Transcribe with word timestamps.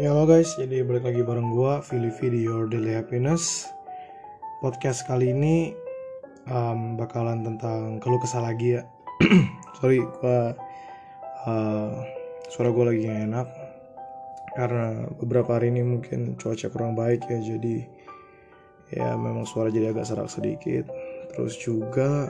Ya 0.00 0.16
halo 0.16 0.24
guys, 0.24 0.56
jadi 0.56 0.80
balik 0.80 1.04
lagi 1.06 1.20
bareng 1.20 1.52
gua 1.52 1.84
V 1.84 2.00
di 2.00 2.42
Your 2.42 2.66
Daily 2.66 2.96
Happiness. 2.96 3.68
Podcast 4.64 5.04
kali 5.04 5.30
ini 5.30 5.76
um, 6.48 6.96
bakalan 6.96 7.44
tentang 7.44 8.00
keluh 8.00 8.16
kesah 8.16 8.40
lagi 8.40 8.80
ya. 8.80 8.82
Sorry, 9.78 10.00
gua 10.00 10.56
uh, 11.44 12.00
suara 12.48 12.72
gua 12.72 12.90
lagi 12.90 13.06
gak 13.06 13.20
enak 13.28 13.48
karena 14.58 15.06
beberapa 15.20 15.60
hari 15.60 15.70
ini 15.70 15.86
mungkin 15.86 16.34
cuaca 16.40 16.66
kurang 16.72 16.98
baik 16.98 17.28
ya, 17.30 17.38
jadi 17.38 17.86
ya 18.90 19.14
memang 19.14 19.46
suara 19.46 19.70
jadi 19.70 19.94
agak 19.94 20.08
serak 20.08 20.32
sedikit. 20.32 20.88
Terus 21.36 21.54
juga 21.60 22.26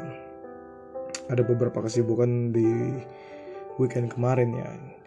ada 1.31 1.43
beberapa 1.47 1.81
kesibukan 1.81 2.51
di 2.51 2.69
weekend 3.79 4.13
kemarin 4.13 4.53
ya 4.53 5.00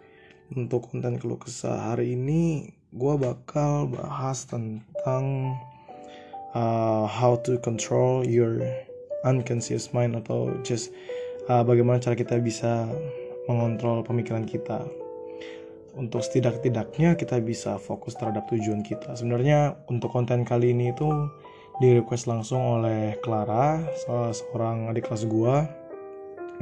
untuk 0.54 0.90
konten 0.90 1.18
keluh 1.18 1.38
kesah. 1.38 1.94
Hari 1.94 2.14
ini 2.14 2.70
gue 2.94 3.14
bakal 3.18 3.90
bahas 3.90 4.46
tentang 4.46 5.54
uh, 6.54 7.04
how 7.10 7.34
to 7.42 7.58
control 7.58 8.22
your 8.22 8.62
unconscious 9.26 9.90
mind 9.90 10.14
atau 10.14 10.54
just 10.62 10.94
uh, 11.50 11.66
bagaimana 11.66 11.98
cara 11.98 12.14
kita 12.14 12.38
bisa 12.38 12.86
mengontrol 13.50 14.06
pemikiran 14.06 14.46
kita. 14.46 14.86
Untuk 15.94 16.26
setidak-tidaknya 16.26 17.14
kita 17.14 17.38
bisa 17.38 17.78
fokus 17.78 18.18
terhadap 18.18 18.50
tujuan 18.50 18.82
kita. 18.82 19.14
Sebenarnya 19.14 19.78
untuk 19.86 20.10
konten 20.10 20.42
kali 20.42 20.74
ini 20.74 20.90
itu 20.90 21.06
di 21.82 21.98
request 21.98 22.30
langsung 22.30 22.62
oleh 22.62 23.18
Clara 23.18 23.82
salah 24.06 24.30
seorang 24.30 24.90
adik 24.94 25.10
kelas 25.10 25.26
gue 25.26 25.54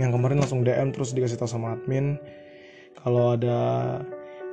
yang 0.00 0.08
kemarin 0.08 0.40
langsung 0.40 0.64
DM 0.64 0.88
terus 0.88 1.12
dikasih 1.12 1.36
tahu 1.36 1.52
sama 1.52 1.76
admin 1.76 2.16
kalau 3.00 3.38
ada 3.38 3.60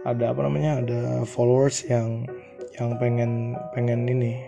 ada 0.08 0.32
apa 0.32 0.42
namanya 0.48 0.80
ada 0.80 1.02
followers 1.28 1.84
yang 1.92 2.24
yang 2.80 2.96
pengen 2.96 3.60
pengen 3.76 4.08
ini 4.08 4.40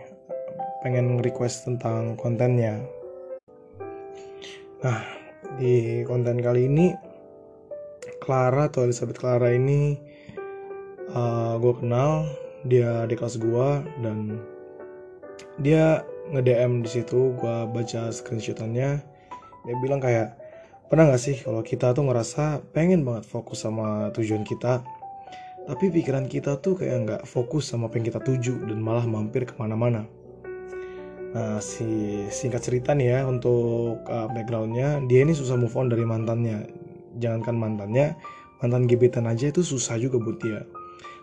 pengen 0.82 1.22
request 1.22 1.68
tentang 1.68 2.18
kontennya. 2.18 2.82
Nah 4.82 5.04
di 5.60 6.02
konten 6.08 6.42
kali 6.42 6.66
ini 6.66 6.96
Clara 8.24 8.72
atau 8.72 8.88
Elizabeth 8.88 9.20
Clara 9.20 9.54
ini 9.54 10.00
uh, 11.14 11.60
gue 11.62 11.74
kenal 11.78 12.26
dia 12.66 13.06
di 13.06 13.14
kelas 13.18 13.38
gue 13.42 13.70
dan 14.02 14.42
dia 15.62 16.06
nge 16.34 16.42
DM 16.42 16.82
di 16.82 16.90
situ 16.90 17.34
gue 17.38 17.56
baca 17.70 18.10
screenshotannya. 18.10 18.90
Dia 19.62 19.76
bilang 19.86 20.02
kayak 20.02 20.41
Pernah 20.92 21.08
gak 21.08 21.24
sih 21.24 21.40
kalau 21.40 21.64
kita 21.64 21.96
tuh 21.96 22.04
ngerasa 22.04 22.68
pengen 22.76 23.08
banget 23.08 23.24
fokus 23.24 23.64
sama 23.64 24.12
tujuan 24.12 24.44
kita, 24.44 24.84
tapi 25.64 25.88
pikiran 25.88 26.28
kita 26.28 26.60
tuh 26.60 26.76
kayak 26.76 26.98
nggak 27.08 27.24
fokus 27.24 27.72
sama 27.72 27.88
apa 27.88 27.96
yang 27.96 28.12
kita 28.12 28.20
tuju 28.20 28.68
dan 28.68 28.84
malah 28.84 29.08
mampir 29.08 29.48
ke 29.48 29.56
mana-mana. 29.56 30.04
Nah, 31.32 31.64
si 31.64 31.88
singkat 32.28 32.60
cerita 32.60 32.92
nih 32.92 33.08
ya 33.08 33.20
untuk 33.24 34.04
uh, 34.04 34.28
backgroundnya, 34.36 35.00
dia 35.08 35.24
ini 35.24 35.32
susah 35.32 35.56
move 35.56 35.72
on 35.80 35.88
dari 35.88 36.04
mantannya. 36.04 36.68
Jangankan 37.24 37.56
mantannya, 37.56 38.20
mantan 38.60 38.84
gebetan 38.84 39.32
aja 39.32 39.48
itu 39.48 39.64
susah 39.64 39.96
juga 39.96 40.20
buat 40.20 40.44
dia. 40.44 40.68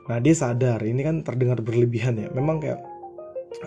Nah, 0.09 0.17
dia 0.17 0.33
sadar 0.33 0.81
ini 0.81 1.05
kan 1.05 1.21
terdengar 1.21 1.61
berlebihan 1.61 2.17
ya. 2.17 2.33
Memang 2.33 2.65
kayak 2.65 2.81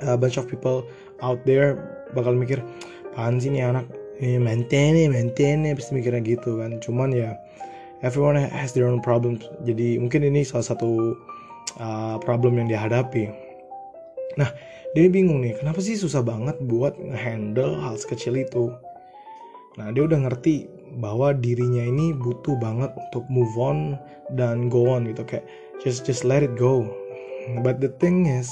a 0.02 0.18
bunch 0.18 0.42
of 0.42 0.50
people 0.50 0.82
out 1.22 1.46
there 1.46 1.78
bakal 2.18 2.34
mikir, 2.34 2.58
apaan 3.14 3.38
sih 3.38 3.54
nih 3.54 3.70
anak 3.70 4.01
eh, 4.20 4.42
maintain 4.42 4.98
maintain 5.08 5.64
pasti 5.78 5.96
mikirnya 5.96 6.20
gitu 6.26 6.60
kan. 6.60 6.82
Cuman 6.84 7.16
ya 7.16 7.38
everyone 8.04 8.36
has 8.36 8.74
their 8.74 8.90
own 8.90 9.00
problems. 9.00 9.46
Jadi 9.64 10.02
mungkin 10.02 10.26
ini 10.26 10.42
salah 10.44 10.68
satu 10.74 11.16
uh, 11.80 12.18
problem 12.20 12.60
yang 12.60 12.68
dihadapi. 12.68 13.30
Nah 14.36 14.50
dia 14.92 15.08
bingung 15.08 15.40
nih 15.40 15.56
kenapa 15.56 15.80
sih 15.80 15.96
susah 15.96 16.20
banget 16.20 16.60
buat 16.68 16.98
ngehandle 17.00 17.80
hal 17.80 17.96
sekecil 17.96 18.42
itu? 18.42 18.74
Nah 19.80 19.94
dia 19.96 20.04
udah 20.04 20.28
ngerti 20.28 20.68
bahwa 21.00 21.32
dirinya 21.32 21.88
ini 21.88 22.12
butuh 22.12 22.60
banget 22.60 22.92
untuk 22.92 23.24
move 23.32 23.56
on 23.56 23.96
dan 24.36 24.68
go 24.68 24.92
on 24.92 25.08
gitu. 25.08 25.24
Kayak 25.24 25.48
just 25.80 26.04
just 26.04 26.28
let 26.28 26.44
it 26.44 26.54
go. 26.60 26.84
But 27.64 27.80
the 27.80 27.90
thing 27.98 28.28
is 28.28 28.52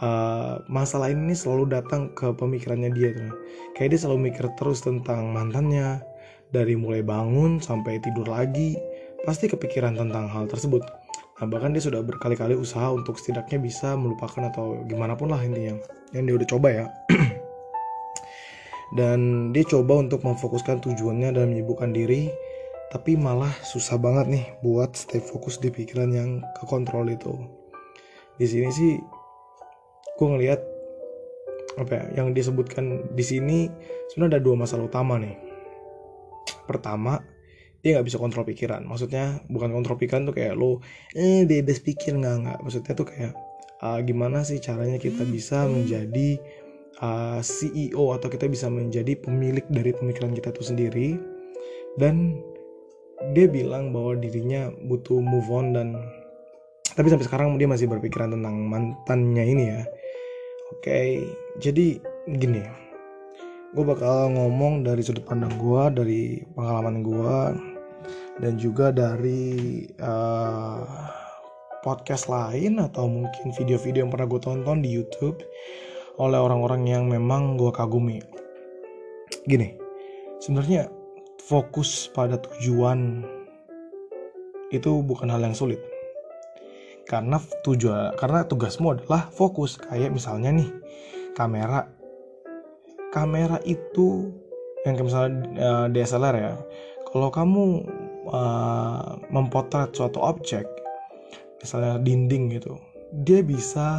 uh, 0.00 0.64
masalah 0.66 1.12
ini 1.12 1.36
selalu 1.36 1.70
datang 1.70 2.10
ke 2.16 2.32
pemikirannya 2.34 2.90
dia 2.92 3.14
tuh. 3.14 3.32
Kayak 3.76 3.96
dia 3.96 4.00
selalu 4.04 4.32
mikir 4.32 4.44
terus 4.56 4.82
tentang 4.82 5.30
mantannya 5.30 6.00
dari 6.50 6.74
mulai 6.74 7.04
bangun 7.04 7.62
sampai 7.62 8.02
tidur 8.02 8.26
lagi 8.26 8.74
pasti 9.22 9.46
kepikiran 9.46 9.94
tentang 9.94 10.26
hal 10.26 10.48
tersebut. 10.48 10.82
Nah, 11.40 11.48
bahkan 11.48 11.72
dia 11.72 11.80
sudah 11.80 12.04
berkali-kali 12.04 12.52
usaha 12.52 12.92
untuk 12.92 13.16
setidaknya 13.16 13.60
bisa 13.60 13.96
melupakan 13.96 14.52
atau 14.52 14.84
gimana 14.84 15.16
pun 15.16 15.32
lah 15.32 15.40
intinya. 15.40 15.80
Yang 16.12 16.24
dia 16.24 16.34
udah 16.36 16.48
coba 16.52 16.68
ya. 16.68 16.84
Dan 18.98 19.50
dia 19.54 19.64
coba 19.64 20.04
untuk 20.04 20.20
memfokuskan 20.26 20.84
tujuannya 20.84 21.32
dalam 21.32 21.54
menyibukkan 21.54 21.94
diri, 21.94 22.28
tapi 22.90 23.14
malah 23.14 23.54
susah 23.62 23.96
banget 23.96 24.26
nih 24.28 24.44
buat 24.66 24.98
stay 24.98 25.22
fokus 25.22 25.62
di 25.62 25.70
pikiran 25.70 26.10
yang 26.10 26.42
kekontrol 26.58 27.06
itu. 27.08 27.32
Di 28.36 28.44
sini 28.50 28.68
sih 28.68 28.98
gue 30.20 30.28
ngelihat 30.28 30.60
apa 31.80 31.92
ya 31.96 32.04
yang 32.20 32.36
disebutkan 32.36 33.08
di 33.16 33.24
sini 33.24 33.58
sebenarnya 34.12 34.36
ada 34.36 34.40
dua 34.44 34.56
masalah 34.60 34.84
utama 34.84 35.16
nih. 35.16 35.32
Pertama 36.68 37.24
dia 37.80 37.96
nggak 37.96 38.06
bisa 38.12 38.20
kontrol 38.20 38.44
pikiran. 38.44 38.84
Maksudnya 38.84 39.40
bukan 39.48 39.72
kontrol 39.72 39.96
pikiran 39.96 40.28
tuh 40.28 40.36
kayak 40.36 40.60
lo 40.60 40.84
eh 41.16 41.48
bebas 41.48 41.80
pikir. 41.80 42.20
Nggak 42.20 42.36
nggak. 42.44 42.58
Maksudnya 42.60 42.92
tuh 42.92 43.06
kayak 43.08 43.32
uh, 43.80 43.98
gimana 44.04 44.44
sih 44.44 44.60
caranya 44.60 45.00
kita 45.00 45.24
bisa 45.24 45.64
menjadi 45.64 46.36
uh, 47.00 47.40
CEO 47.40 48.12
atau 48.12 48.28
kita 48.28 48.44
bisa 48.44 48.68
menjadi 48.68 49.16
pemilik 49.16 49.64
dari 49.72 49.96
pemikiran 49.96 50.36
kita 50.36 50.52
tuh 50.52 50.68
sendiri. 50.68 51.16
Dan 51.96 52.36
dia 53.32 53.48
bilang 53.48 53.96
bahwa 53.96 54.20
dirinya 54.20 54.68
butuh 54.84 55.16
move 55.16 55.48
on 55.48 55.72
dan 55.72 55.96
tapi 56.92 57.08
sampai 57.08 57.24
sekarang 57.24 57.56
dia 57.56 57.68
masih 57.68 57.88
berpikiran 57.88 58.32
tentang 58.36 58.56
mantannya 58.68 59.44
ini 59.44 59.64
ya 59.68 59.80
Oke, 60.70 61.26
jadi 61.58 61.98
gini, 62.30 62.62
gue 63.74 63.84
bakal 63.84 64.30
ngomong 64.30 64.86
dari 64.86 65.02
sudut 65.02 65.26
pandang 65.26 65.50
gue, 65.58 65.82
dari 65.98 66.22
pengalaman 66.54 67.02
gue, 67.02 67.38
dan 68.38 68.54
juga 68.54 68.94
dari 68.94 69.82
uh, 69.98 71.10
podcast 71.82 72.30
lain 72.30 72.78
atau 72.78 73.10
mungkin 73.10 73.50
video-video 73.50 74.06
yang 74.06 74.14
pernah 74.14 74.30
gue 74.30 74.40
tonton 74.46 74.78
di 74.78 74.94
YouTube 74.94 75.42
oleh 76.22 76.38
orang-orang 76.38 76.86
yang 76.86 77.10
memang 77.10 77.58
gue 77.58 77.74
kagumi. 77.74 78.22
Gini, 79.50 79.74
sebenarnya 80.38 80.86
fokus 81.42 82.06
pada 82.14 82.38
tujuan 82.38 83.26
itu 84.70 85.02
bukan 85.02 85.34
hal 85.34 85.42
yang 85.42 85.58
sulit 85.58 85.82
karena 87.10 87.42
tujuan 87.66 88.14
karena 88.14 88.46
tugasmu 88.46 88.94
adalah 88.94 89.26
fokus. 89.34 89.74
Kayak 89.82 90.14
misalnya 90.14 90.54
nih 90.54 90.70
kamera. 91.34 91.90
Kamera 93.10 93.58
itu 93.66 94.30
yang 94.86 94.94
kayak 94.94 95.06
misalnya 95.10 95.30
uh, 95.58 95.86
eh, 95.90 95.98
DSLR 95.98 96.36
ya. 96.38 96.54
Kalau 97.10 97.34
kamu 97.34 97.82
uh, 98.30 99.18
mempotret 99.34 99.90
suatu 99.90 100.22
objek 100.22 100.62
misalnya 101.58 101.98
dinding 102.00 102.56
gitu 102.56 102.78
dia 103.10 103.42
bisa 103.42 103.98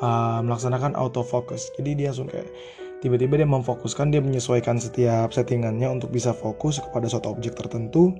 uh, 0.00 0.40
melaksanakan 0.40 0.96
autofocus. 0.96 1.68
Jadi 1.76 2.00
dia 2.00 2.08
langsung 2.08 2.32
kayak 2.32 2.48
tiba-tiba 3.04 3.36
dia 3.36 3.48
memfokuskan 3.48 4.08
dia 4.08 4.24
menyesuaikan 4.24 4.80
setiap 4.80 5.28
settingannya 5.28 5.92
untuk 5.92 6.08
bisa 6.08 6.32
fokus 6.32 6.80
kepada 6.80 7.04
suatu 7.12 7.28
objek 7.28 7.52
tertentu. 7.52 8.16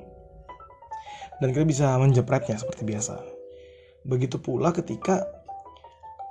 Dan 1.40 1.56
kita 1.56 1.64
bisa 1.64 1.96
menjepretnya 1.96 2.60
seperti 2.60 2.84
biasa 2.84 3.39
Begitu 4.04 4.40
pula 4.40 4.72
ketika 4.72 5.24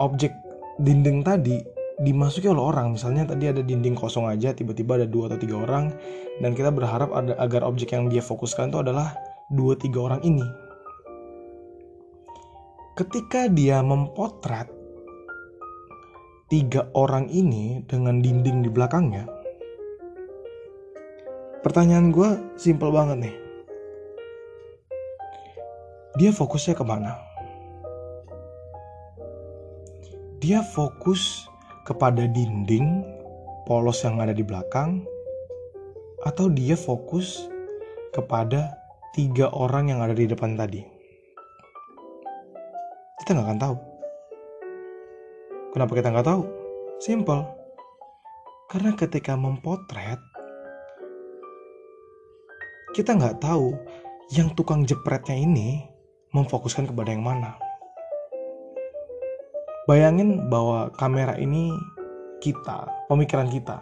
objek 0.01 0.33
dinding 0.81 1.21
tadi 1.21 1.61
dimasuki 1.99 2.47
oleh 2.47 2.63
orang. 2.63 2.95
Misalnya 2.95 3.27
tadi 3.27 3.51
ada 3.51 3.61
dinding 3.61 3.93
kosong 3.93 4.25
aja 4.25 4.55
tiba-tiba 4.55 4.97
ada 4.97 5.07
dua 5.07 5.29
atau 5.29 5.39
tiga 5.39 5.61
orang 5.61 5.91
dan 6.39 6.55
kita 6.55 6.71
berharap 6.71 7.11
ada 7.11 7.35
agar 7.37 7.67
objek 7.67 7.93
yang 7.93 8.07
dia 8.07 8.23
fokuskan 8.23 8.71
itu 8.71 8.79
adalah 8.81 9.13
dua 9.51 9.75
tiga 9.75 10.09
orang 10.09 10.23
ini. 10.23 10.47
Ketika 12.95 13.47
dia 13.47 13.79
mempotret 13.79 14.67
tiga 16.49 16.89
orang 16.97 17.29
ini 17.29 17.85
dengan 17.85 18.19
dinding 18.19 18.65
di 18.65 18.69
belakangnya 18.73 19.29
pertanyaan 21.61 22.09
gue 22.09 22.57
simple 22.57 22.89
banget 22.89 23.29
nih. 23.29 23.35
Dia 26.17 26.35
fokusnya 26.35 26.75
ke 26.75 26.83
mana 26.83 27.28
dia 30.39 30.63
fokus 30.63 31.51
kepada 31.83 32.23
dinding 32.31 33.03
polos 33.67 34.07
yang 34.07 34.23
ada 34.23 34.31
di 34.31 34.39
belakang, 34.39 35.03
atau 36.23 36.47
dia 36.47 36.79
fokus 36.79 37.47
kepada 38.15 38.75
tiga 39.11 39.51
orang 39.51 39.91
yang 39.91 39.99
ada 39.99 40.15
di 40.15 40.25
depan 40.25 40.55
tadi. 40.55 40.81
kita 43.19 43.35
nggak 43.35 43.47
akan 43.51 43.61
tahu. 43.61 43.77
Kenapa 45.69 45.91
kita 45.93 46.07
nggak 46.09 46.27
tahu? 46.33 46.43
Simple. 46.97 47.45
Karena 48.73 48.91
ketika 48.97 49.37
mempotret, 49.37 50.17
kita 52.97 53.13
nggak 53.13 53.37
tahu 53.37 53.77
yang 54.33 54.49
tukang 54.57 54.81
jepretnya 54.81 55.37
ini 55.37 55.85
memfokuskan 56.33 56.89
kepada 56.89 57.13
yang 57.13 57.21
mana. 57.21 57.68
Bayangin 59.89 60.53
bahwa 60.53 60.93
kamera 61.01 61.33
ini 61.41 61.73
kita, 62.45 62.85
pemikiran 63.09 63.49
kita, 63.49 63.81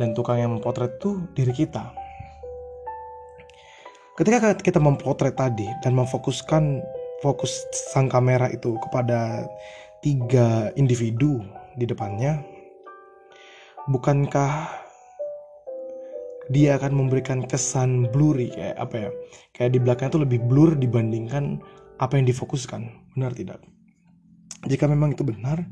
dan 0.00 0.16
tukang 0.16 0.40
yang 0.40 0.56
mempotret 0.56 0.96
itu 0.96 1.20
diri 1.36 1.52
kita. 1.52 1.92
Ketika 4.16 4.56
kita 4.56 4.80
mempotret 4.80 5.36
tadi 5.36 5.68
dan 5.84 5.92
memfokuskan 5.92 6.80
fokus 7.20 7.60
sang 7.92 8.08
kamera 8.08 8.48
itu 8.48 8.72
kepada 8.88 9.44
tiga 10.00 10.72
individu 10.80 11.44
di 11.76 11.84
depannya, 11.84 12.40
bukankah 13.92 14.80
dia 16.48 16.80
akan 16.80 17.04
memberikan 17.04 17.44
kesan 17.44 18.08
blurry 18.08 18.48
kayak 18.48 18.80
apa 18.80 18.96
ya 18.96 19.10
kayak 19.52 19.70
di 19.76 19.78
belakang 19.80 20.08
itu 20.08 20.20
lebih 20.24 20.40
blur 20.44 20.72
dibandingkan 20.72 21.60
apa 22.00 22.16
yang 22.16 22.28
difokuskan 22.28 22.88
benar 23.16 23.32
tidak 23.32 23.60
jika 24.68 24.88
memang 24.88 25.12
itu 25.12 25.24
benar 25.24 25.64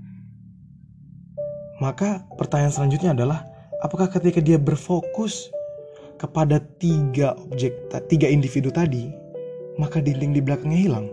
maka 1.80 2.22
pertanyaan 2.38 2.72
selanjutnya 2.72 3.12
adalah 3.16 3.48
apakah 3.82 4.06
ketika 4.06 4.38
dia 4.38 4.56
berfokus 4.60 5.50
kepada 6.20 6.62
tiga 6.78 7.34
objek 7.50 7.74
tiga 8.06 8.30
individu 8.30 8.70
tadi 8.70 9.10
maka 9.80 9.98
dinding 9.98 10.36
di 10.36 10.40
belakangnya 10.44 10.78
hilang 10.78 11.06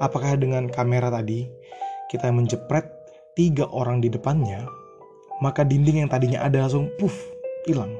apakah 0.00 0.38
dengan 0.38 0.70
kamera 0.70 1.12
tadi 1.12 1.50
kita 2.08 2.30
menjepret 2.32 2.86
tiga 3.36 3.68
orang 3.68 4.00
di 4.00 4.08
depannya 4.08 4.64
maka 5.44 5.64
dinding 5.68 6.04
yang 6.04 6.10
tadinya 6.10 6.40
ada 6.40 6.64
langsung 6.64 6.88
puff 6.96 7.12
hilang. 7.68 7.92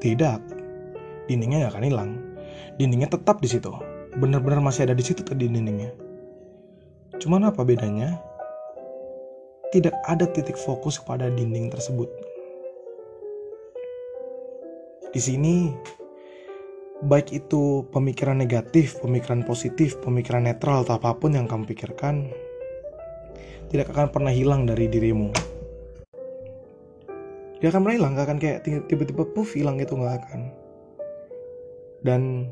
Tidak, 0.00 0.38
dindingnya 1.26 1.66
nggak 1.66 1.72
akan 1.76 1.84
hilang. 1.84 2.10
Dindingnya 2.78 3.08
tetap 3.10 3.42
di 3.42 3.48
situ. 3.50 3.72
Benar-benar 4.16 4.62
masih 4.62 4.88
ada 4.88 4.94
di 4.96 5.04
situ 5.04 5.24
tadi 5.24 5.48
dindingnya. 5.48 5.92
Cuman 7.20 7.46
apa 7.46 7.62
bedanya? 7.62 8.16
Tidak 9.70 9.94
ada 10.08 10.26
titik 10.26 10.58
fokus 10.58 10.98
kepada 10.98 11.30
dinding 11.30 11.70
tersebut. 11.70 12.10
Di 15.14 15.20
sini, 15.22 15.70
baik 17.06 17.30
itu 17.30 17.86
pemikiran 17.94 18.40
negatif, 18.40 18.98
pemikiran 18.98 19.46
positif, 19.46 20.00
pemikiran 20.02 20.48
netral, 20.48 20.82
atau 20.82 20.98
apa 20.98 21.14
pun 21.14 21.38
yang 21.38 21.46
kamu 21.46 21.70
pikirkan, 21.70 22.32
tidak 23.70 23.92
akan 23.94 24.10
pernah 24.10 24.34
hilang 24.34 24.66
dari 24.66 24.90
dirimu 24.90 25.30
dia 27.60 27.68
akan 27.68 27.84
pernah 27.84 27.96
hilang 27.96 28.12
gak 28.16 28.26
akan 28.26 28.38
kayak 28.40 28.58
tiba-tiba 28.88 29.22
puff 29.36 29.52
hilang 29.52 29.76
gitu 29.76 30.00
nggak 30.00 30.16
akan 30.24 30.40
dan 32.00 32.48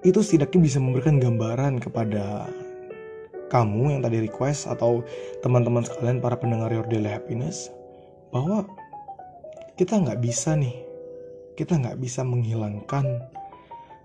itu 0.00 0.24
setidaknya 0.24 0.60
bisa 0.64 0.78
memberikan 0.80 1.20
gambaran 1.20 1.76
kepada 1.76 2.48
kamu 3.48 3.98
yang 3.98 4.00
tadi 4.02 4.22
request 4.22 4.66
atau 4.70 5.02
teman-teman 5.40 5.86
sekalian 5.86 6.18
para 6.18 6.36
pendengar 6.36 6.70
Your 6.72 6.86
Daily 6.86 7.10
Happiness 7.10 7.70
bahwa 8.34 8.66
kita 9.78 10.02
nggak 10.02 10.18
bisa 10.20 10.56
nih 10.56 10.74
kita 11.56 11.78
nggak 11.80 11.96
bisa 12.00 12.20
menghilangkan 12.26 13.22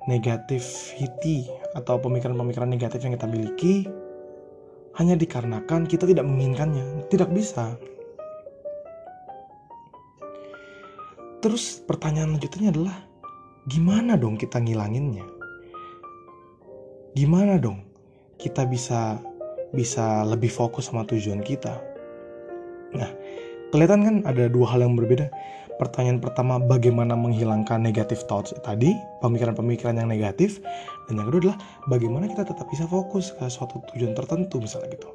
negativity 0.09 1.47
atau 1.77 1.99
pemikiran-pemikiran 2.01 2.69
negatif 2.69 3.05
yang 3.05 3.13
kita 3.15 3.27
miliki 3.29 3.75
hanya 4.99 5.15
dikarenakan 5.15 5.87
kita 5.87 6.03
tidak 6.03 6.27
menginginkannya 6.27 7.07
tidak 7.07 7.31
bisa 7.31 7.79
Terus 11.41 11.81
pertanyaan 11.81 12.37
lanjutnya 12.37 12.69
adalah 12.69 13.01
gimana 13.65 14.13
dong 14.13 14.37
kita 14.37 14.61
ngilanginnya? 14.61 15.25
Gimana 17.17 17.57
dong 17.57 17.81
kita 18.37 18.69
bisa 18.69 19.17
bisa 19.71 20.23
lebih 20.27 20.51
fokus 20.51 20.91
sama 20.91 21.07
tujuan 21.07 21.43
kita? 21.43 21.79
Nah, 22.95 23.09
kelihatan 23.71 24.03
kan 24.03 24.15
ada 24.27 24.51
dua 24.51 24.67
hal 24.71 24.83
yang 24.83 24.95
berbeda. 24.99 25.31
Pertanyaan 25.79 26.21
pertama 26.21 26.61
bagaimana 26.61 27.17
menghilangkan 27.17 27.81
negatif 27.81 28.21
thoughts 28.29 28.53
tadi, 28.61 28.93
pemikiran-pemikiran 29.25 29.97
yang 29.97 30.13
negatif, 30.13 30.61
dan 31.09 31.17
yang 31.17 31.25
kedua 31.25 31.41
adalah 31.41 31.57
bagaimana 31.89 32.29
kita 32.29 32.45
tetap 32.45 32.69
bisa 32.69 32.85
fokus 32.85 33.33
ke 33.33 33.49
suatu 33.49 33.81
tujuan 33.89 34.13
tertentu 34.13 34.61
misalnya 34.61 34.93
gitu. 34.93 35.09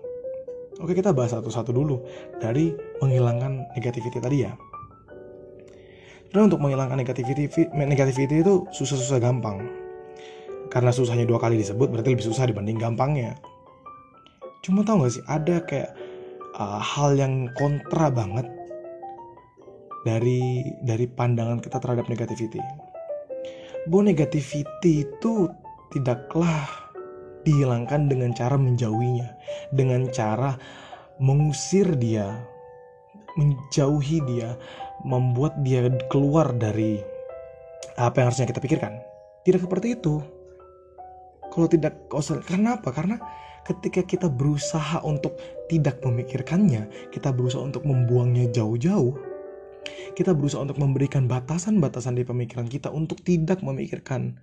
Oke, 0.82 0.92
kita 0.92 1.14
bahas 1.14 1.32
satu-satu 1.32 1.70
dulu 1.70 2.02
dari 2.42 2.74
menghilangkan 2.98 3.78
negativity 3.78 4.18
tadi 4.18 4.42
ya. 4.42 4.52
Sebenarnya 6.26 6.52
untuk 6.52 6.60
menghilangkan 6.68 6.98
negativity, 7.00 7.48
negativity 7.72 8.44
itu 8.44 8.68
susah-susah 8.68 9.16
gampang. 9.22 9.62
Karena 10.68 10.92
susahnya 10.92 11.24
dua 11.24 11.40
kali 11.40 11.56
disebut 11.56 11.88
berarti 11.88 12.12
lebih 12.12 12.26
susah 12.26 12.44
dibanding 12.44 12.76
gampangnya. 12.76 13.40
Cuma 14.66 14.82
tau 14.82 15.06
gak 15.06 15.14
sih 15.14 15.22
ada 15.30 15.62
kayak 15.62 15.94
uh, 16.58 16.82
hal 16.82 17.14
yang 17.14 17.46
kontra 17.54 18.10
banget 18.10 18.50
dari 20.02 20.66
dari 20.82 21.06
pandangan 21.06 21.62
kita 21.62 21.78
terhadap 21.78 22.10
negativity. 22.10 22.58
Bahwa 23.86 24.10
negativity 24.10 25.06
itu 25.06 25.46
tidaklah 25.94 26.66
dihilangkan 27.46 28.10
dengan 28.10 28.34
cara 28.34 28.58
menjauhinya, 28.58 29.30
dengan 29.70 30.10
cara 30.10 30.58
mengusir 31.22 31.94
dia, 31.94 32.42
menjauhi 33.38 34.18
dia, 34.26 34.58
membuat 35.06 35.62
dia 35.62 35.86
keluar 36.10 36.50
dari 36.58 36.98
apa 37.94 38.18
yang 38.18 38.34
harusnya 38.34 38.50
kita 38.50 38.58
pikirkan. 38.58 38.98
Tidak 39.46 39.62
seperti 39.62 39.94
itu. 39.94 40.18
Kalau 41.56 41.68
tidak, 41.72 41.96
karena 42.44 42.76
apa? 42.76 42.92
Karena 42.92 43.16
ketika 43.64 44.04
kita 44.04 44.28
berusaha 44.28 45.00
untuk 45.00 45.40
tidak 45.72 46.04
memikirkannya, 46.04 47.08
kita 47.08 47.32
berusaha 47.32 47.64
untuk 47.64 47.88
membuangnya 47.88 48.52
jauh-jauh, 48.52 49.16
kita 50.12 50.36
berusaha 50.36 50.60
untuk 50.60 50.76
memberikan 50.76 51.24
batasan-batasan 51.24 52.20
di 52.20 52.28
pemikiran 52.28 52.68
kita 52.68 52.92
untuk 52.92 53.24
tidak 53.24 53.64
memikirkan 53.64 54.36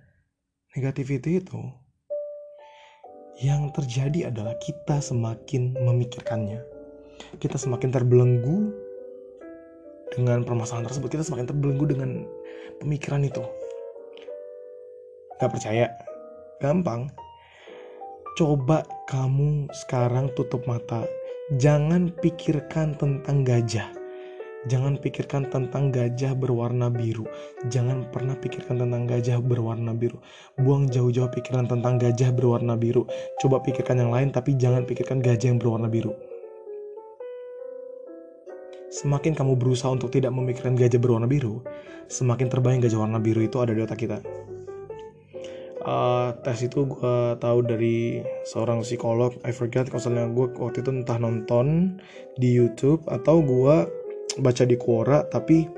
negativity 0.74 1.38
itu. 1.38 1.62
Yang 3.38 3.78
terjadi 3.78 4.34
adalah 4.34 4.58
kita 4.58 4.98
semakin 4.98 5.78
memikirkannya. 5.78 6.66
Kita 7.38 7.54
semakin 7.54 7.94
terbelenggu 7.94 8.74
dengan 10.14 10.42
permasalahan 10.42 10.86
tersebut 10.86 11.14
kita 11.18 11.24
semakin 11.26 11.46
terbelenggu 11.50 11.86
dengan 11.90 12.10
pemikiran 12.78 13.22
itu 13.26 13.42
gak 15.42 15.50
percaya 15.50 15.90
gampang 16.62 17.10
coba 18.38 18.82
kamu 19.10 19.70
sekarang 19.86 20.30
tutup 20.34 20.66
mata 20.66 21.06
jangan 21.58 22.10
pikirkan 22.22 22.94
tentang 22.98 23.42
gajah 23.42 23.90
Jangan 24.64 24.96
pikirkan 24.96 25.52
tentang 25.52 25.92
gajah 25.92 26.32
berwarna 26.32 26.88
biru. 26.88 27.28
Jangan 27.68 28.08
pernah 28.08 28.32
pikirkan 28.32 28.80
tentang 28.80 29.04
gajah 29.04 29.36
berwarna 29.44 29.92
biru. 29.92 30.24
Buang 30.56 30.88
jauh-jauh 30.88 31.28
pikiran 31.28 31.68
tentang 31.68 32.00
gajah 32.00 32.32
berwarna 32.32 32.72
biru. 32.72 33.04
Coba 33.44 33.60
pikirkan 33.60 34.00
yang 34.00 34.08
lain, 34.08 34.32
tapi 34.32 34.56
jangan 34.56 34.88
pikirkan 34.88 35.20
gajah 35.20 35.52
yang 35.52 35.60
berwarna 35.60 35.92
biru 35.92 36.16
semakin 38.94 39.34
kamu 39.34 39.58
berusaha 39.58 39.90
untuk 39.90 40.14
tidak 40.14 40.30
memikirkan 40.30 40.78
gajah 40.78 41.02
berwarna 41.02 41.26
biru, 41.26 41.66
semakin 42.06 42.46
terbayang 42.46 42.78
gajah 42.78 43.02
warna 43.02 43.18
biru 43.18 43.42
itu 43.42 43.58
ada 43.58 43.74
di 43.74 43.82
otak 43.82 43.98
kita. 44.06 44.22
Uh, 45.84 46.32
tes 46.40 46.64
itu 46.64 46.88
gue 46.88 47.36
tahu 47.36 47.58
dari 47.60 48.24
seorang 48.48 48.80
psikolog, 48.80 49.36
I 49.44 49.52
forget 49.52 49.92
misalnya 49.92 50.24
gue 50.32 50.48
waktu 50.56 50.80
itu 50.80 50.90
entah 50.90 51.20
nonton 51.20 52.00
di 52.40 52.56
YouTube 52.56 53.04
atau 53.04 53.44
gue 53.44 53.84
baca 54.40 54.64
di 54.64 54.76
Quora, 54.80 55.28
tapi 55.28 55.68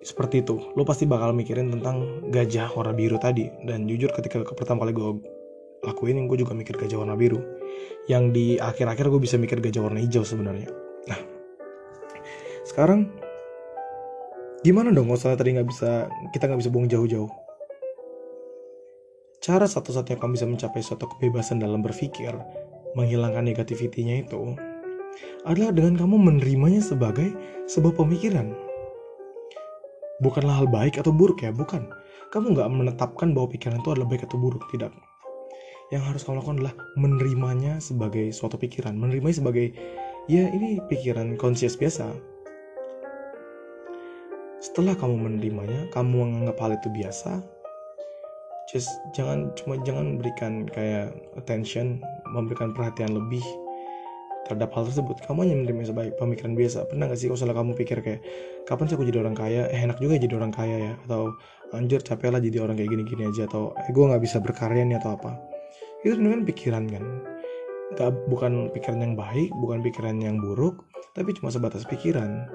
seperti 0.00 0.40
itu. 0.40 0.56
Lo 0.74 0.82
pasti 0.88 1.04
bakal 1.04 1.36
mikirin 1.36 1.68
tentang 1.68 2.24
gajah 2.32 2.72
warna 2.72 2.96
biru 2.96 3.20
tadi. 3.20 3.52
Dan 3.68 3.84
jujur 3.84 4.08
ketika 4.16 4.48
pertama 4.56 4.88
kali 4.88 4.96
gue 4.96 5.10
lakuin, 5.84 6.24
gue 6.24 6.40
juga 6.40 6.56
mikir 6.56 6.80
gajah 6.80 7.04
warna 7.04 7.20
biru. 7.20 7.36
Yang 8.08 8.24
di 8.32 8.46
akhir-akhir 8.56 9.12
gue 9.12 9.20
bisa 9.20 9.36
mikir 9.36 9.60
gajah 9.60 9.84
warna 9.84 10.00
hijau 10.00 10.24
sebenarnya 10.24 10.68
Nah, 11.08 11.20
sekarang 12.66 13.08
gimana 14.60 14.92
dong 14.92 15.08
kalau 15.08 15.36
tadi 15.36 15.56
nggak 15.56 15.68
bisa 15.68 16.10
kita 16.36 16.44
nggak 16.48 16.60
bisa 16.60 16.72
buang 16.72 16.88
jauh-jauh? 16.90 17.49
Cara 19.40 19.64
satu-satunya 19.64 20.20
kamu 20.20 20.36
bisa 20.36 20.46
mencapai 20.46 20.84
suatu 20.84 21.08
kebebasan 21.16 21.64
dalam 21.64 21.80
berpikir, 21.80 22.36
menghilangkan 22.92 23.40
negativitinya 23.40 24.20
itu, 24.20 24.52
adalah 25.48 25.72
dengan 25.72 25.96
kamu 25.96 26.16
menerimanya 26.20 26.84
sebagai 26.84 27.32
sebuah 27.64 27.96
pemikiran. 27.96 28.52
Bukanlah 30.20 30.60
hal 30.60 30.68
baik 30.68 31.00
atau 31.00 31.10
buruk 31.10 31.40
ya, 31.40 31.50
bukan. 31.50 31.88
kamu 32.30 32.54
nggak 32.54 32.70
menetapkan 32.70 33.34
bahwa 33.34 33.50
pikiran 33.50 33.82
itu 33.82 33.90
adalah 33.90 34.06
baik 34.06 34.22
atau 34.22 34.38
buruk 34.38 34.62
tidak 34.70 34.94
yang 35.90 36.02
harus 36.06 36.22
kamu 36.22 36.38
lakukan 36.38 36.56
adalah 36.62 36.74
menerimanya 36.94 37.82
sebagai 37.82 38.30
suatu 38.30 38.54
pikiran 38.54 38.94
menerimanya 38.94 39.42
sebagai 39.42 39.74
ya 40.30 40.46
ini 40.54 40.78
pikiran 40.86 41.34
conscious 41.34 41.74
biasa 41.74 42.14
setelah 44.62 44.94
kamu 44.94 45.18
menerimanya 45.18 45.90
kamu 45.90 46.22
menganggap 46.22 46.56
hal 46.62 46.72
itu 46.78 46.88
biasa 46.94 47.42
just 48.70 49.02
jangan 49.10 49.50
cuma 49.58 49.74
jangan 49.82 50.22
berikan 50.22 50.70
kayak 50.70 51.10
attention 51.34 51.98
memberikan 52.30 52.70
perhatian 52.70 53.10
lebih 53.10 53.42
terhadap 54.46 54.70
hal 54.74 54.86
tersebut. 54.86 55.18
Kamu 55.26 55.46
hanya 55.46 55.56
menerima 55.62 55.94
sebagai 55.94 56.12
pemikiran 56.18 56.58
biasa. 56.58 56.86
Pernah 56.90 57.10
gak 57.10 57.18
sih 57.18 57.26
kalau 57.30 57.38
salah 57.38 57.56
kamu 57.58 57.72
pikir 57.78 57.98
kayak 58.02 58.20
kapan 58.66 58.84
sih 58.90 58.94
aku 58.98 59.06
jadi 59.06 59.18
orang 59.22 59.36
kaya? 59.36 59.70
Eh, 59.70 59.80
enak 59.82 59.98
juga 60.02 60.18
jadi 60.18 60.34
orang 60.34 60.50
kaya 60.54 60.76
ya. 60.90 60.92
Atau 61.06 61.34
anjir 61.70 62.00
capek 62.02 62.34
lah 62.34 62.42
jadi 62.42 62.58
orang 62.62 62.74
kayak 62.74 62.90
gini-gini 62.90 63.30
aja. 63.30 63.46
Atau 63.46 63.74
eh 63.78 63.90
gue 63.90 64.04
nggak 64.06 64.22
bisa 64.22 64.42
berkarya 64.42 64.82
nih 64.82 64.98
atau 64.98 65.14
apa. 65.14 65.38
Itu 66.02 66.18
sebenarnya 66.18 66.46
pikiran 66.46 66.84
kan. 66.90 67.04
Gak, 67.90 68.10
bukan 68.30 68.70
pikiran 68.70 69.02
yang 69.02 69.14
baik 69.18 69.50
bukan 69.58 69.82
pikiran 69.82 70.22
yang 70.22 70.38
buruk 70.38 70.86
tapi 71.10 71.34
cuma 71.34 71.50
sebatas 71.50 71.82
pikiran. 71.86 72.46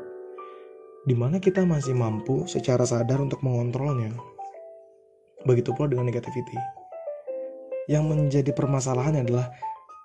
Di 1.06 1.14
mana 1.14 1.44
kita 1.44 1.68
masih 1.68 1.92
mampu 1.92 2.48
secara 2.48 2.88
sadar 2.88 3.20
untuk 3.20 3.44
mengontrolnya 3.44 4.16
begitu 5.46 5.72
pula 5.78 5.88
dengan 5.90 6.10
negativity 6.10 6.58
yang 7.86 8.10
menjadi 8.10 8.50
permasalahannya 8.54 9.30
adalah 9.30 9.54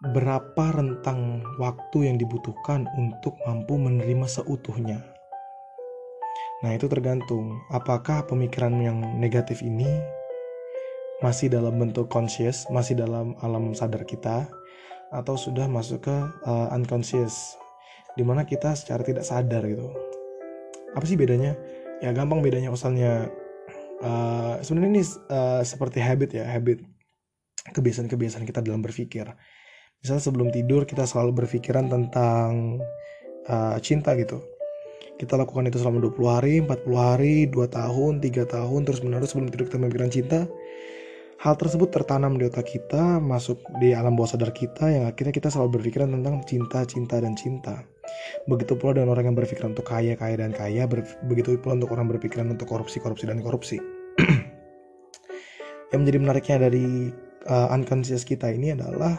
berapa 0.00 0.64
rentang 0.72 1.44
waktu 1.60 2.08
yang 2.08 2.16
dibutuhkan 2.16 2.88
untuk 2.96 3.36
mampu 3.44 3.76
menerima 3.76 4.24
seutuhnya. 4.24 5.00
Nah, 6.60 6.76
itu 6.76 6.88
tergantung 6.88 7.60
apakah 7.72 8.24
pemikiran 8.28 8.80
yang 8.80 9.00
negatif 9.20 9.64
ini 9.64 9.88
masih 11.20 11.52
dalam 11.52 11.76
bentuk 11.76 12.08
conscious, 12.08 12.64
masih 12.72 12.96
dalam 12.96 13.36
alam 13.44 13.76
sadar 13.76 14.04
kita, 14.08 14.48
atau 15.12 15.36
sudah 15.36 15.68
masuk 15.68 16.08
ke 16.08 16.16
uh, 16.48 16.68
unconscious, 16.72 17.56
di 18.16 18.24
mana 18.24 18.48
kita 18.48 18.72
secara 18.72 19.04
tidak 19.04 19.24
sadar 19.24 19.64
gitu. 19.68 19.88
Apa 20.96 21.04
sih 21.04 21.16
bedanya? 21.16 21.56
Ya 22.00 22.16
gampang 22.16 22.40
bedanya 22.40 22.72
misalnya 22.72 23.28
uh, 24.02 24.60
sebenarnya 24.64 24.90
ini 25.00 25.04
uh, 25.30 25.62
seperti 25.64 25.98
habit 26.00 26.30
ya, 26.36 26.44
habit 26.48 26.84
kebiasaan-kebiasaan 27.72 28.44
kita 28.48 28.64
dalam 28.64 28.80
berpikir. 28.80 29.28
Misalnya 30.00 30.22
sebelum 30.24 30.48
tidur 30.48 30.88
kita 30.88 31.04
selalu 31.04 31.44
berpikiran 31.44 31.92
tentang 31.92 32.80
uh, 33.46 33.76
cinta 33.84 34.16
gitu. 34.16 34.40
Kita 35.20 35.36
lakukan 35.36 35.68
itu 35.68 35.76
selama 35.76 36.00
20 36.08 36.16
hari, 36.32 36.54
40 36.64 36.96
hari, 36.96 37.36
2 37.52 37.68
tahun, 37.68 38.12
3 38.24 38.48
tahun, 38.48 38.80
terus 38.88 39.04
menerus 39.04 39.36
sebelum 39.36 39.52
tidur 39.52 39.68
kita 39.68 39.76
memikirkan 39.76 40.08
cinta. 40.08 40.40
Hal 41.40 41.56
tersebut 41.56 41.88
tertanam 41.88 42.36
di 42.36 42.44
otak 42.44 42.68
kita, 42.68 43.16
masuk 43.16 43.64
di 43.80 43.96
alam 43.96 44.12
bawah 44.12 44.36
sadar 44.36 44.52
kita 44.52 44.92
yang 44.92 45.08
akhirnya 45.08 45.32
kita 45.32 45.48
selalu 45.48 45.80
berpikiran 45.80 46.12
tentang 46.12 46.44
cinta, 46.44 46.84
cinta, 46.84 47.16
dan 47.16 47.32
cinta. 47.32 47.80
Begitu 48.44 48.76
pula 48.76 49.00
dengan 49.00 49.16
orang 49.16 49.32
yang 49.32 49.36
berpikiran 49.40 49.72
untuk 49.72 49.88
kaya, 49.88 50.20
kaya, 50.20 50.36
dan 50.36 50.52
kaya. 50.52 50.84
begitu 51.24 51.56
pula 51.56 51.80
untuk 51.80 51.96
orang 51.96 52.12
berpikiran 52.12 52.44
untuk 52.52 52.68
korupsi, 52.68 53.00
korupsi, 53.00 53.24
dan 53.24 53.40
korupsi. 53.40 53.80
yang 55.96 56.04
menjadi 56.04 56.18
menariknya 56.20 56.56
dari 56.68 57.08
uh, 57.48 57.72
unconscious 57.72 58.28
kita 58.28 58.52
ini 58.52 58.76
adalah 58.76 59.16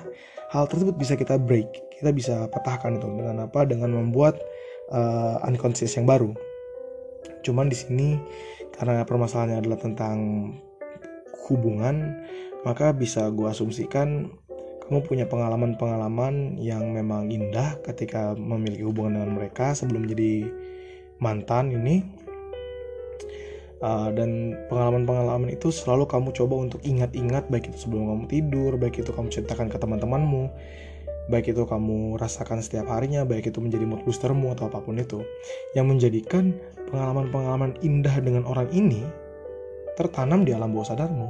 hal 0.53 0.69
tersebut 0.69 0.93
bisa 1.01 1.17
kita 1.17 1.41
break, 1.41 1.73
kita 1.97 2.13
bisa 2.13 2.45
patahkan 2.53 3.01
itu 3.01 3.09
dengan 3.17 3.49
apa? 3.49 3.65
Dengan 3.65 3.97
membuat 3.97 4.37
uh, 4.93 5.41
unconscious 5.41 5.97
yang 5.97 6.05
baru. 6.05 6.37
Cuman 7.41 7.65
di 7.65 7.81
sini 7.81 8.21
karena 8.77 9.01
permasalahannya 9.09 9.57
adalah 9.57 9.81
tentang 9.81 10.17
hubungan 11.49 12.21
maka 12.61 12.93
bisa 12.93 13.29
gue 13.33 13.49
asumsikan 13.49 14.29
kamu 14.91 15.07
punya 15.07 15.23
pengalaman-pengalaman 15.23 16.59
yang 16.59 16.91
memang 16.91 17.31
indah 17.31 17.79
ketika 17.79 18.35
memiliki 18.35 18.83
hubungan 18.83 19.23
dengan 19.23 19.39
mereka 19.39 19.71
sebelum 19.71 20.03
jadi 20.03 20.51
mantan 21.23 21.71
ini. 21.71 22.03
Uh, 23.81 24.13
dan 24.13 24.53
pengalaman-pengalaman 24.69 25.49
itu 25.49 25.73
selalu 25.73 26.05
kamu 26.05 26.29
coba 26.37 26.69
untuk 26.69 26.85
ingat-ingat 26.85 27.49
baik 27.49 27.73
itu 27.73 27.87
sebelum 27.87 28.13
kamu 28.13 28.23
tidur 28.29 28.71
baik 28.77 29.01
itu 29.01 29.09
kamu 29.09 29.33
ceritakan 29.33 29.73
ke 29.73 29.81
teman-temanmu 29.81 30.53
baik 31.33 31.55
itu 31.55 31.63
kamu 31.65 32.19
rasakan 32.19 32.59
setiap 32.59 32.91
harinya 32.91 33.23
baik 33.23 33.49
itu 33.49 33.57
menjadi 33.63 33.87
mood 33.87 34.03
boostermu 34.03 34.51
atau 34.53 34.67
apa 34.67 34.83
pun 34.83 34.99
itu. 34.99 35.23
Yang 35.73 35.85
menjadikan 35.87 36.53
pengalaman-pengalaman 36.91 37.79
indah 37.79 38.15
dengan 38.19 38.43
orang 38.43 38.67
ini 38.75 39.07
tertanam 40.01 40.41
di 40.41 40.51
alam 40.57 40.73
bawah 40.73 40.87
sadarmu. 40.89 41.27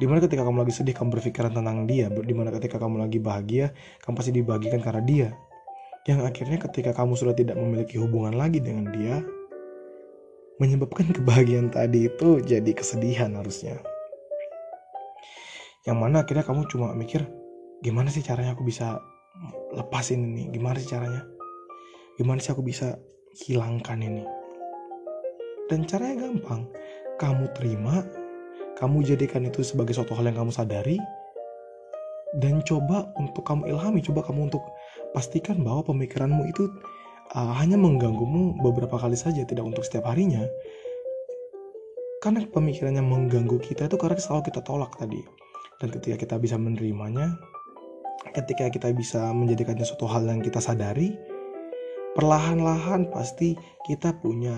Di 0.00 0.08
mana 0.08 0.18
ketika 0.24 0.42
kamu 0.42 0.64
lagi 0.64 0.72
sedih, 0.72 0.96
kamu 0.96 1.20
berpikiran 1.20 1.52
tentang 1.52 1.84
dia. 1.84 2.08
Di 2.08 2.34
mana 2.34 2.48
ketika 2.56 2.80
kamu 2.80 3.04
lagi 3.04 3.20
bahagia, 3.20 3.76
kamu 4.00 4.14
pasti 4.16 4.32
dibagikan 4.32 4.80
karena 4.80 5.02
dia. 5.04 5.28
Yang 6.08 6.20
akhirnya 6.24 6.58
ketika 6.58 6.90
kamu 6.96 7.12
sudah 7.20 7.36
tidak 7.36 7.60
memiliki 7.60 8.00
hubungan 8.00 8.32
lagi 8.32 8.64
dengan 8.64 8.88
dia, 8.96 9.20
menyebabkan 10.56 11.12
kebahagiaan 11.20 11.68
tadi 11.68 12.08
itu 12.08 12.40
jadi 12.40 12.72
kesedihan 12.72 13.36
harusnya. 13.36 13.76
Yang 15.84 15.96
mana 16.00 16.24
akhirnya 16.24 16.48
kamu 16.48 16.64
cuma 16.72 16.96
mikir, 16.96 17.28
gimana 17.84 18.08
sih 18.08 18.24
caranya 18.24 18.56
aku 18.56 18.64
bisa 18.64 19.04
lepasin 19.76 20.32
ini? 20.32 20.48
Gimana 20.48 20.80
sih 20.80 20.88
caranya? 20.88 21.28
Gimana 22.16 22.40
sih 22.40 22.56
aku 22.56 22.64
bisa 22.64 22.96
hilangkan 23.44 24.00
ini? 24.00 24.24
Dan 25.68 25.84
caranya 25.84 26.24
gampang 26.24 26.79
kamu 27.20 27.52
terima, 27.52 28.00
kamu 28.80 29.04
jadikan 29.04 29.44
itu 29.44 29.60
sebagai 29.60 29.92
suatu 29.92 30.16
hal 30.16 30.32
yang 30.32 30.40
kamu 30.40 30.52
sadari, 30.56 30.96
dan 32.40 32.64
coba 32.64 33.12
untuk 33.20 33.44
kamu 33.44 33.68
ilhami, 33.68 34.00
coba 34.00 34.24
kamu 34.24 34.48
untuk 34.48 34.64
pastikan 35.12 35.60
bahwa 35.60 35.84
pemikiranmu 35.84 36.48
itu 36.48 36.64
uh, 37.36 37.52
hanya 37.60 37.76
mengganggumu 37.76 38.62
beberapa 38.64 38.96
kali 38.96 39.18
saja, 39.18 39.44
tidak 39.44 39.66
untuk 39.68 39.84
setiap 39.84 40.08
harinya. 40.08 40.46
Karena 42.24 42.44
pemikirannya 42.46 43.02
mengganggu 43.02 43.58
kita 43.64 43.88
itu 43.88 43.96
karena 43.96 44.20
selalu 44.20 44.52
kita 44.52 44.60
tolak 44.62 44.92
tadi. 44.96 45.20
Dan 45.80 45.88
ketika 45.88 46.16
kita 46.20 46.36
bisa 46.36 46.60
menerimanya, 46.60 47.36
ketika 48.36 48.68
kita 48.68 48.92
bisa 48.92 49.32
menjadikannya 49.32 49.88
suatu 49.88 50.04
hal 50.04 50.28
yang 50.28 50.44
kita 50.44 50.60
sadari, 50.60 51.16
perlahan-lahan 52.12 53.08
pasti 53.08 53.56
kita 53.88 54.12
punya 54.20 54.52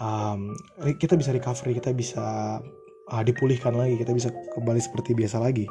um, 0.00 0.56
kita 0.96 1.16
bisa 1.16 1.32
recovery 1.32 1.76
kita 1.76 1.92
bisa 1.92 2.58
uh, 3.10 3.22
dipulihkan 3.24 3.76
lagi 3.76 4.00
kita 4.00 4.12
bisa 4.12 4.28
kembali 4.56 4.80
seperti 4.80 5.12
biasa 5.12 5.40
lagi. 5.40 5.68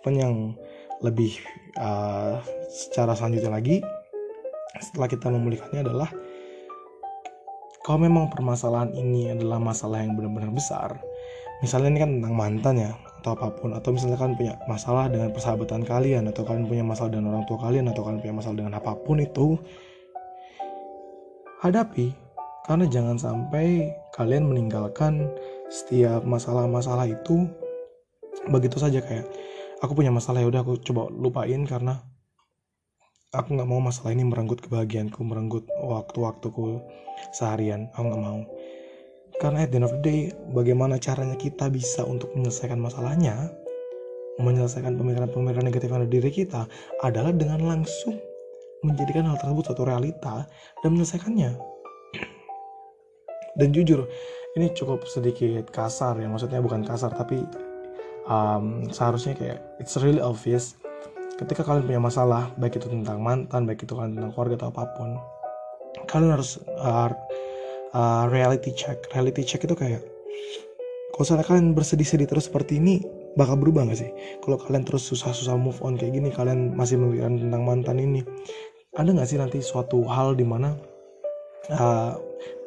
Cuman 0.00 0.14
yang 0.14 0.34
lebih 1.04 1.36
uh, 1.76 2.40
secara 2.72 3.12
selanjutnya 3.12 3.52
lagi 3.52 3.84
setelah 4.80 5.08
kita 5.08 5.28
memulihkannya 5.28 5.84
adalah 5.84 6.08
kalau 7.84 8.02
memang 8.02 8.32
permasalahan 8.32 8.92
ini 8.96 9.32
adalah 9.32 9.60
masalah 9.60 10.02
yang 10.02 10.16
benar-benar 10.16 10.52
besar 10.52 10.98
misalnya 11.64 11.88
ini 11.96 11.98
kan 12.02 12.10
tentang 12.20 12.34
mantan 12.36 12.74
ya 12.76 12.92
atau 13.22 13.32
apa 13.32 13.48
pun 13.56 13.72
atau 13.72 13.90
misalnya 13.94 14.20
kalian 14.20 14.36
punya 14.36 14.54
masalah 14.68 15.08
dengan 15.08 15.32
persahabatan 15.32 15.82
kalian 15.88 16.24
atau 16.28 16.42
kalian 16.44 16.68
punya 16.68 16.84
masalah 16.84 17.10
dengan 17.16 17.32
orang 17.32 17.44
tua 17.48 17.58
kalian 17.58 17.88
atau 17.88 18.02
kalian 18.04 18.20
punya 18.20 18.36
masalah 18.36 18.56
dengan 18.60 18.74
apa 18.76 18.92
pun 19.00 19.16
itu 19.18 19.56
hadapi 21.64 22.12
karena 22.66 22.84
jangan 22.90 23.16
sampai 23.16 23.94
kalian 24.18 24.50
meninggalkan 24.50 25.30
setiap 25.70 26.26
masalah-masalah 26.26 27.06
itu 27.06 27.46
begitu 28.50 28.76
saja 28.82 29.00
kayak 29.02 29.26
aku 29.80 29.94
punya 29.94 30.10
masalah 30.10 30.42
ya 30.42 30.50
udah 30.50 30.66
aku 30.66 30.78
coba 30.82 31.08
lupain 31.10 31.62
karena 31.64 32.02
aku 33.34 33.54
nggak 33.54 33.68
mau 33.68 33.78
masalah 33.78 34.14
ini 34.14 34.26
merenggut 34.26 34.62
kebahagiaanku 34.62 35.20
merenggut 35.22 35.66
waktu-waktuku 35.82 36.80
seharian. 37.32 37.88
Aku 37.96 38.04
nggak 38.08 38.22
mau. 38.22 38.40
Karena 39.36 39.68
at 39.68 39.70
the 39.72 39.76
end 39.76 39.86
of 39.86 39.92
the 40.00 40.00
day 40.00 40.20
bagaimana 40.56 40.96
caranya 40.96 41.36
kita 41.36 41.68
bisa 41.68 42.00
untuk 42.08 42.32
menyelesaikan 42.32 42.80
masalahnya 42.80 43.52
menyelesaikan 44.40 44.96
pemikiran-pemikiran 45.00 45.64
negatif 45.64 45.88
yang 45.88 46.00
ada 46.04 46.08
di 46.08 46.20
diri 46.20 46.30
kita 46.32 46.68
adalah 47.04 47.32
dengan 47.32 47.60
langsung 47.64 48.16
menjadikan 48.84 49.28
hal 49.28 49.36
tersebut 49.40 49.64
suatu 49.72 49.84
realita 49.88 50.44
dan 50.80 50.88
menyelesaikannya 50.92 51.75
dan 53.56 53.72
jujur 53.72 54.08
ini 54.56 54.72
cukup 54.72 55.04
sedikit 55.04 55.68
kasar 55.68 56.16
ya 56.16 56.28
maksudnya 56.28 56.64
bukan 56.64 56.80
kasar 56.84 57.12
tapi 57.12 57.44
um, 58.26 58.86
seharusnya 58.90 59.34
kayak 59.38 59.58
it's 59.80 59.96
really 59.98 60.20
obvious. 60.20 60.76
Ketika 61.36 61.68
kalian 61.68 61.84
punya 61.84 62.00
masalah 62.00 62.48
baik 62.56 62.80
itu 62.80 62.88
tentang 62.88 63.20
mantan 63.20 63.68
baik 63.68 63.84
itu 63.84 63.92
kalian 63.92 64.16
tentang 64.16 64.32
keluarga 64.32 64.56
atau 64.64 64.68
apa 64.72 64.82
pun 64.96 65.08
kalian 66.08 66.32
harus 66.32 66.60
uh, 66.80 67.12
uh, 67.92 68.24
reality 68.32 68.72
check. 68.72 69.04
Reality 69.12 69.44
check 69.44 69.64
itu 69.64 69.76
kayak 69.76 70.00
kalau 71.12 71.22
misalnya 71.24 71.46
kalian 71.48 71.66
bersedih-sedih 71.72 72.28
terus 72.28 72.48
seperti 72.48 72.76
ini 72.76 73.00
bakal 73.36 73.56
berubah 73.56 73.88
gak 73.88 74.00
sih? 74.00 74.10
Kalau 74.40 74.56
kalian 74.60 74.84
terus 74.84 75.04
susah-susah 75.08 75.56
move 75.56 75.80
on 75.84 75.96
kayak 75.96 76.16
gini 76.16 76.28
kalian 76.32 76.72
masih 76.72 76.96
memikirkan 77.00 77.40
tentang 77.40 77.62
mantan 77.64 77.96
ini. 78.00 78.20
Ada 78.96 79.12
nggak 79.12 79.28
sih 79.28 79.36
nanti 79.36 79.58
suatu 79.60 80.08
hal 80.08 80.40
di 80.40 80.44
mana 80.48 80.72
uh, 81.72 82.18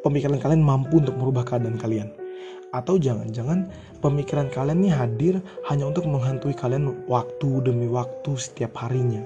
pemikiran 0.03 0.39
kalian 0.39 0.63
mampu 0.63 0.99
untuk 0.99 1.15
merubah 1.15 1.43
keadaan 1.43 1.79
kalian 1.79 2.09
Atau 2.69 3.01
jangan-jangan 3.01 3.65
pemikiran 3.99 4.47
kalian 4.53 4.85
ini 4.85 4.91
hadir 4.93 5.41
hanya 5.65 5.89
untuk 5.89 6.05
menghantui 6.05 6.53
kalian 6.53 6.93
waktu 7.09 7.65
demi 7.65 7.89
waktu 7.89 8.37
setiap 8.37 8.77
harinya. 8.77 9.25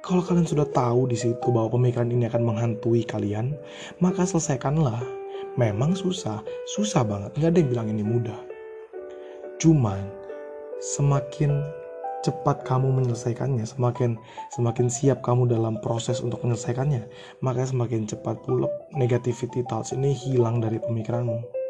Kalau 0.00 0.24
kalian 0.24 0.48
sudah 0.48 0.68
tahu 0.68 1.08
di 1.08 1.16
situ 1.16 1.48
bahwa 1.48 1.76
pemikiran 1.80 2.12
ini 2.12 2.28
akan 2.28 2.44
menghantui 2.44 3.04
kalian, 3.04 3.56
maka 4.00 4.24
selesaikanlah. 4.24 5.00
Memang 5.56 5.96
susah, 5.96 6.40
susah 6.76 7.02
banget. 7.04 7.36
Nggak 7.36 7.50
ada 7.52 7.58
yang 7.58 7.70
bilang 7.72 7.88
ini 7.88 8.04
mudah. 8.04 8.40
Cuman 9.60 10.00
semakin 10.80 11.60
cepat 12.20 12.68
kamu 12.68 12.92
menyelesaikannya, 13.00 13.64
semakin 13.64 14.20
semakin 14.52 14.86
siap 14.92 15.24
kamu 15.24 15.48
dalam 15.48 15.80
proses 15.80 16.20
untuk 16.20 16.44
menyelesaikannya, 16.44 17.08
maka 17.40 17.64
semakin 17.64 18.04
cepat 18.04 18.40
pula 18.44 18.68
negativity 18.92 19.64
thoughts 19.66 19.96
ini 19.96 20.12
hilang 20.12 20.60
dari 20.60 20.76
pemikiranmu 20.80 21.60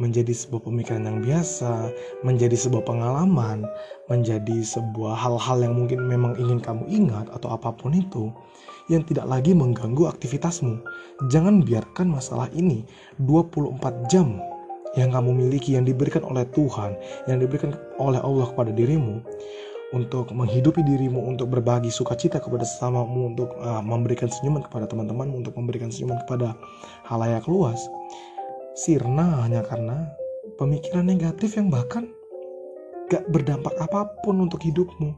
menjadi 0.00 0.32
sebuah 0.32 0.64
pemikiran 0.64 1.04
yang 1.04 1.20
biasa, 1.20 1.92
menjadi 2.24 2.56
sebuah 2.56 2.88
pengalaman, 2.88 3.68
menjadi 4.08 4.64
sebuah 4.64 5.12
hal-hal 5.12 5.60
yang 5.60 5.76
mungkin 5.76 6.08
memang 6.08 6.40
ingin 6.40 6.58
kamu 6.58 6.88
ingat 6.88 7.28
atau 7.36 7.52
apa 7.52 7.68
pun 7.76 7.92
itu 7.92 8.32
yang 8.88 9.04
tidak 9.04 9.28
lagi 9.28 9.52
mengganggu 9.52 10.08
aktivitasmu. 10.08 10.80
Jangan 11.28 11.62
biarkan 11.62 12.10
masalah 12.10 12.48
ini 12.56 12.82
24 13.20 14.08
jam 14.08 14.40
yang 14.98 15.14
kamu 15.14 15.30
miliki 15.46 15.78
yang 15.78 15.86
diberikan 15.86 16.26
oleh 16.26 16.42
Tuhan, 16.50 16.98
yang 17.30 17.38
diberikan 17.38 17.76
oleh 18.02 18.18
Allah 18.18 18.46
kepada 18.50 18.74
dirimu 18.74 19.22
untuk 19.90 20.30
menghidupi 20.30 20.86
dirimu, 20.86 21.18
untuk 21.26 21.50
berbagi 21.50 21.90
sukacita 21.90 22.38
kepada 22.38 22.62
sesamamu, 22.62 23.34
untuk 23.34 23.50
uh, 23.58 23.82
memberikan 23.82 24.30
senyuman 24.30 24.62
kepada 24.62 24.86
teman-temanmu, 24.86 25.42
untuk 25.46 25.54
memberikan 25.58 25.90
senyuman 25.90 26.22
kepada 26.26 26.54
halayak 27.10 27.42
luas 27.50 27.78
sirna 28.78 29.44
hanya 29.44 29.66
karena 29.66 30.08
pemikiran 30.56 31.04
negatif 31.04 31.58
yang 31.58 31.68
bahkan 31.68 32.08
gak 33.10 33.26
berdampak 33.28 33.74
apa 33.82 34.08
pun 34.22 34.38
untuk 34.38 34.62
hidupmu. 34.62 35.12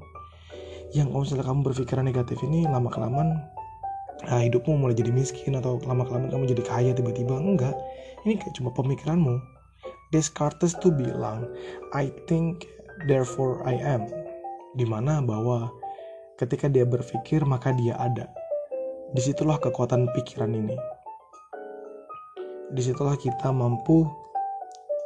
Yang 0.92 1.06
kalau 1.08 1.22
misalnya 1.24 1.46
kamu 1.48 1.60
berpikiran 1.72 2.04
negatif 2.04 2.38
ini 2.44 2.64
lama 2.68 2.88
kelamaan 2.88 3.40
nah 4.22 4.38
hidupmu 4.38 4.78
mulai 4.78 4.94
jadi 4.94 5.10
miskin 5.10 5.58
atau 5.58 5.82
lama 5.82 6.06
kelamaan 6.06 6.30
kamu 6.30 6.54
jadi 6.54 6.62
kaya 6.62 6.90
tiba-tiba 6.94 7.36
enggak. 7.36 7.74
Ini 8.22 8.38
cuma 8.54 8.70
pemikiranmu. 8.70 9.51
Descartes 10.12 10.76
tuh 10.76 10.92
bilang, 10.92 11.48
I 11.96 12.12
think 12.28 12.68
therefore 13.08 13.64
I 13.64 13.80
am. 13.80 14.04
Di 14.76 14.84
mana 14.84 15.24
bahwa 15.24 15.72
ketika 16.36 16.68
dia 16.68 16.84
berpikir 16.84 17.48
maka 17.48 17.72
dia 17.72 17.96
ada. 17.96 18.28
Di 19.16 19.20
situlah 19.24 19.56
kekuatan 19.56 20.12
pikiran 20.12 20.52
ini. 20.52 20.76
Di 22.76 22.80
situlah 22.84 23.16
kita 23.16 23.56
mampu 23.56 24.04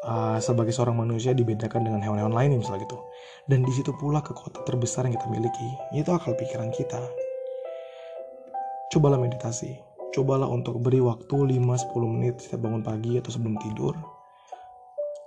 uh, 0.02 0.42
sebagai 0.42 0.74
seorang 0.74 0.98
manusia 0.98 1.30
dibedakan 1.34 1.86
dengan 1.86 2.02
hewan-hewan 2.02 2.34
lain 2.34 2.58
misalnya 2.58 2.82
gitu. 2.90 2.98
Dan 3.46 3.62
di 3.62 3.70
situ 3.70 3.94
pula 3.94 4.18
kekuatan 4.26 4.66
terbesar 4.66 5.06
yang 5.06 5.14
kita 5.14 5.30
miliki 5.30 5.70
itu 5.94 6.10
akal 6.10 6.34
pikiran 6.34 6.74
kita. 6.74 6.98
Cobalah 8.90 9.22
meditasi. 9.22 9.78
Cobalah 10.14 10.50
untuk 10.50 10.82
beri 10.82 10.98
waktu 10.98 11.58
5-10 11.62 11.94
menit 12.10 12.42
setiap 12.42 12.66
bangun 12.66 12.82
pagi 12.82 13.18
atau 13.22 13.30
sebelum 13.30 13.54
tidur 13.62 14.15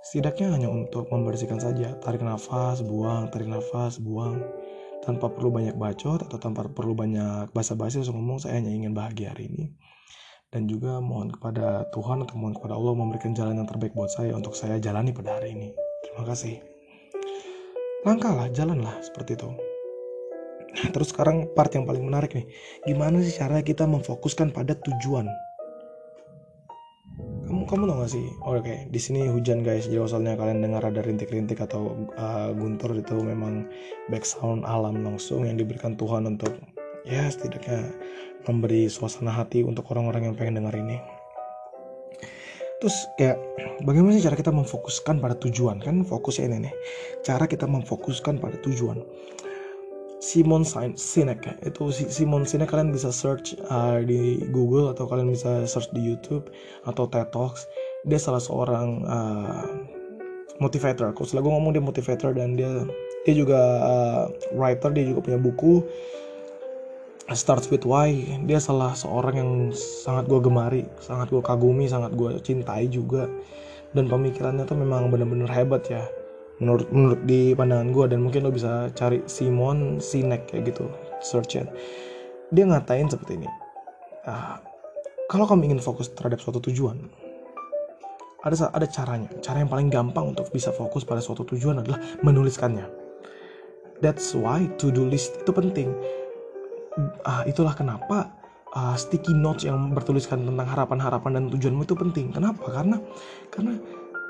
setidaknya 0.00 0.56
hanya 0.56 0.68
untuk 0.72 1.08
membersihkan 1.12 1.60
saja 1.60 1.96
tarik 2.00 2.24
nafas 2.24 2.80
buang 2.80 3.28
tarik 3.28 3.48
nafas 3.48 4.00
buang 4.00 4.40
tanpa 5.00 5.32
perlu 5.32 5.48
banyak 5.52 5.76
bacot 5.76 6.24
atau 6.28 6.38
tanpa 6.40 6.68
perlu 6.68 6.92
banyak 6.92 7.52
basa-basi 7.56 8.00
langsung 8.00 8.20
ngomong 8.20 8.40
saya 8.40 8.60
hanya 8.60 8.72
ingin 8.72 8.92
bahagia 8.92 9.32
hari 9.32 9.48
ini 9.48 9.72
dan 10.50 10.66
juga 10.66 10.98
mohon 10.98 11.30
kepada 11.30 11.86
Tuhan 11.94 12.26
atau 12.26 12.34
mohon 12.34 12.58
kepada 12.58 12.74
Allah 12.74 12.94
memberikan 12.98 13.32
jalan 13.32 13.62
yang 13.62 13.68
terbaik 13.70 13.94
buat 13.94 14.10
saya 14.10 14.34
untuk 14.34 14.58
saya 14.58 14.82
jalani 14.82 15.14
pada 15.14 15.38
hari 15.38 15.54
ini. 15.54 15.70
Terima 16.02 16.26
kasih. 16.26 16.58
Langkahlah, 18.02 18.50
jalanlah 18.50 18.98
seperti 18.98 19.38
itu. 19.38 19.50
Nah, 20.70 20.88
terus 20.90 21.14
sekarang 21.14 21.50
part 21.54 21.70
yang 21.74 21.86
paling 21.86 22.02
menarik 22.02 22.34
nih. 22.34 22.46
Gimana 22.82 23.22
sih 23.22 23.34
cara 23.34 23.62
kita 23.62 23.86
memfokuskan 23.86 24.50
pada 24.50 24.74
tujuan? 24.74 25.30
Kamu 27.70 27.86
tau 27.86 28.02
gak 28.02 28.10
sih? 28.10 28.26
Oke, 28.42 28.66
okay. 28.66 28.78
di 28.90 28.98
sini 28.98 29.30
hujan 29.30 29.62
guys. 29.62 29.86
Jadi 29.86 30.02
soalnya 30.10 30.34
kalian 30.34 30.58
dengar 30.58 30.82
ada 30.82 31.06
rintik-rintik 31.06 31.62
atau 31.62 31.94
uh, 32.18 32.50
guntur 32.50 32.98
itu 32.98 33.14
memang 33.14 33.70
background 34.10 34.66
alam 34.66 35.06
langsung 35.06 35.46
yang 35.46 35.54
diberikan 35.54 35.94
Tuhan 35.94 36.26
untuk 36.26 36.50
ya 37.06 37.30
setidaknya 37.30 37.94
memberi 38.50 38.88
suasana 38.90 39.32
hati 39.32 39.64
untuk 39.64 39.88
orang-orang 39.92 40.32
yang 40.32 40.34
pengen 40.36 40.60
dengar 40.64 40.76
ini 40.76 41.00
terus 42.80 42.96
kayak 43.20 43.36
bagaimana 43.84 44.16
sih 44.16 44.24
cara 44.24 44.36
kita 44.36 44.52
memfokuskan 44.56 45.20
pada 45.20 45.36
tujuan 45.36 45.84
kan 45.84 46.00
fokusnya 46.00 46.48
ini 46.48 46.58
nih 46.68 46.74
cara 47.20 47.44
kita 47.44 47.68
memfokuskan 47.68 48.40
pada 48.40 48.56
tujuan 48.64 49.04
Simon 50.20 50.68
Sinek 51.00 51.40
ya. 51.48 51.54
itu 51.64 51.88
Simon 51.88 52.44
Sinek 52.44 52.68
kalian 52.68 52.92
bisa 52.92 53.08
search 53.08 53.56
uh, 53.72 54.04
di 54.04 54.44
Google 54.52 54.92
atau 54.92 55.08
kalian 55.08 55.32
bisa 55.32 55.64
search 55.64 55.88
di 55.96 56.04
YouTube 56.04 56.52
atau 56.84 57.08
TED 57.08 57.32
Talks. 57.32 57.64
Dia 58.04 58.20
salah 58.20 58.38
seorang 58.38 59.00
uh, 59.08 59.64
motivator. 60.60 61.16
Setelah 61.24 61.42
gue 61.48 61.52
ngomong 61.56 61.72
dia 61.72 61.80
motivator 61.80 62.36
dan 62.36 62.52
dia 62.52 62.84
dia 63.24 63.34
juga 63.34 63.60
uh, 63.80 64.24
writer 64.52 64.92
dia 64.92 65.08
juga 65.08 65.24
punya 65.24 65.40
buku 65.40 65.88
Starts 67.32 67.72
with 67.72 67.88
Why. 67.88 68.12
Dia 68.44 68.60
salah 68.60 68.92
seorang 68.92 69.34
yang 69.40 69.52
sangat 69.72 70.28
gue 70.28 70.40
gemari 70.44 70.84
sangat 71.00 71.32
gue 71.32 71.40
kagumi 71.40 71.88
sangat 71.88 72.12
gue 72.12 72.36
cintai 72.44 72.92
juga. 72.92 73.24
Dan 73.96 74.06
pemikirannya 74.06 74.68
tuh 74.68 74.76
memang 74.76 75.08
bener-bener 75.08 75.48
hebat 75.48 75.82
ya 75.88 76.04
menurut 76.60 76.88
menurut 76.92 77.20
di 77.24 77.56
pandangan 77.56 77.88
gue 77.90 78.04
dan 78.12 78.20
mungkin 78.20 78.44
lo 78.44 78.52
bisa 78.52 78.92
cari 78.92 79.24
Simon 79.24 79.98
Sinek 79.98 80.52
kayak 80.52 80.76
gitu 80.76 80.86
search 81.24 81.56
it. 81.56 81.68
Dia 82.52 82.68
ngatain 82.68 83.08
seperti 83.08 83.40
ini. 83.40 83.48
Uh, 84.28 84.60
kalau 85.32 85.48
kamu 85.48 85.72
ingin 85.72 85.80
fokus 85.80 86.12
terhadap 86.12 86.38
suatu 86.44 86.60
tujuan 86.68 87.00
ada 88.44 88.56
ada 88.72 88.86
caranya. 88.88 89.28
Cara 89.44 89.60
yang 89.60 89.70
paling 89.70 89.88
gampang 89.92 90.32
untuk 90.32 90.48
bisa 90.52 90.72
fokus 90.72 91.04
pada 91.04 91.20
suatu 91.20 91.44
tujuan 91.44 91.84
adalah 91.84 92.00
menuliskannya. 92.24 92.88
That's 94.00 94.32
why 94.32 94.64
to 94.80 94.88
do 94.88 95.04
list 95.04 95.44
itu 95.44 95.52
penting. 95.52 95.92
Uh, 97.24 97.44
itulah 97.44 97.76
kenapa 97.76 98.32
uh, 98.72 98.96
sticky 98.96 99.36
notes 99.36 99.68
yang 99.68 99.92
bertuliskan 99.92 100.40
tentang 100.48 100.66
harapan-harapan 100.66 101.36
dan 101.36 101.44
tujuanmu 101.52 101.84
itu 101.84 101.94
penting. 101.96 102.32
Kenapa? 102.32 102.64
Karena 102.72 102.96
karena 103.52 103.76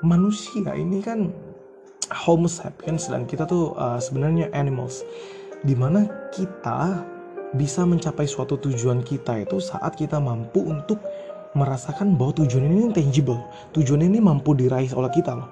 manusia 0.03 0.75
ini 0.75 0.99
kan 0.99 1.31
Homo 2.11 2.51
sapiens 2.51 3.07
dan 3.07 3.25
kita 3.25 3.47
tuh 3.47 3.75
uh, 3.79 4.03
sebenarnya 4.03 4.51
animals. 4.55 5.07
Di 5.63 5.77
mana 5.77 6.09
kita 6.35 7.05
bisa 7.55 7.83
mencapai 7.83 8.25
suatu 8.27 8.57
tujuan 8.59 9.03
kita 9.03 9.43
itu 9.43 9.59
saat 9.59 9.99
kita 9.99 10.23
mampu 10.23 10.63
untuk 10.63 11.03
merasakan 11.59 12.15
bahwa 12.15 12.43
tujuan 12.43 12.71
ini 12.71 12.95
tangible. 12.95 13.43
Tujuan 13.75 14.07
ini 14.07 14.23
mampu 14.23 14.55
diraih 14.55 14.91
oleh 14.95 15.11
kita 15.11 15.35
loh. 15.35 15.51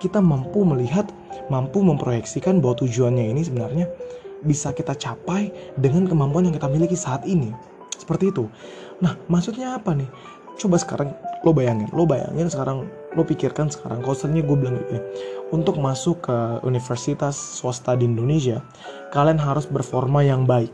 Kita 0.00 0.20
mampu 0.20 0.64
melihat, 0.64 1.08
mampu 1.52 1.84
memproyeksikan 1.84 2.60
bahwa 2.60 2.80
tujuannya 2.84 3.30
ini 3.32 3.44
sebenarnya 3.44 3.86
bisa 4.44 4.72
kita 4.72 4.96
capai 4.96 5.52
dengan 5.80 6.08
kemampuan 6.08 6.48
yang 6.48 6.56
kita 6.56 6.68
miliki 6.68 6.96
saat 6.96 7.24
ini. 7.24 7.52
Seperti 7.96 8.32
itu. 8.32 8.48
Nah, 9.00 9.16
maksudnya 9.28 9.80
apa 9.80 9.96
nih? 9.96 10.08
Coba 10.54 10.78
sekarang 10.78 11.10
lo 11.42 11.50
bayangin, 11.52 11.90
lo 11.92 12.06
bayangin 12.06 12.48
sekarang, 12.48 12.88
lo 13.12 13.22
pikirkan 13.26 13.68
sekarang, 13.68 14.00
seandainya 14.06 14.46
gue 14.48 14.56
bilang 14.56 14.74
gini, 14.80 15.02
untuk 15.52 15.76
masuk 15.76 16.24
ke 16.24 16.36
universitas 16.64 17.34
swasta 17.34 17.92
di 17.98 18.08
Indonesia, 18.08 18.64
kalian 19.12 19.36
harus 19.36 19.68
berforma 19.68 20.24
yang 20.24 20.48
baik. 20.48 20.70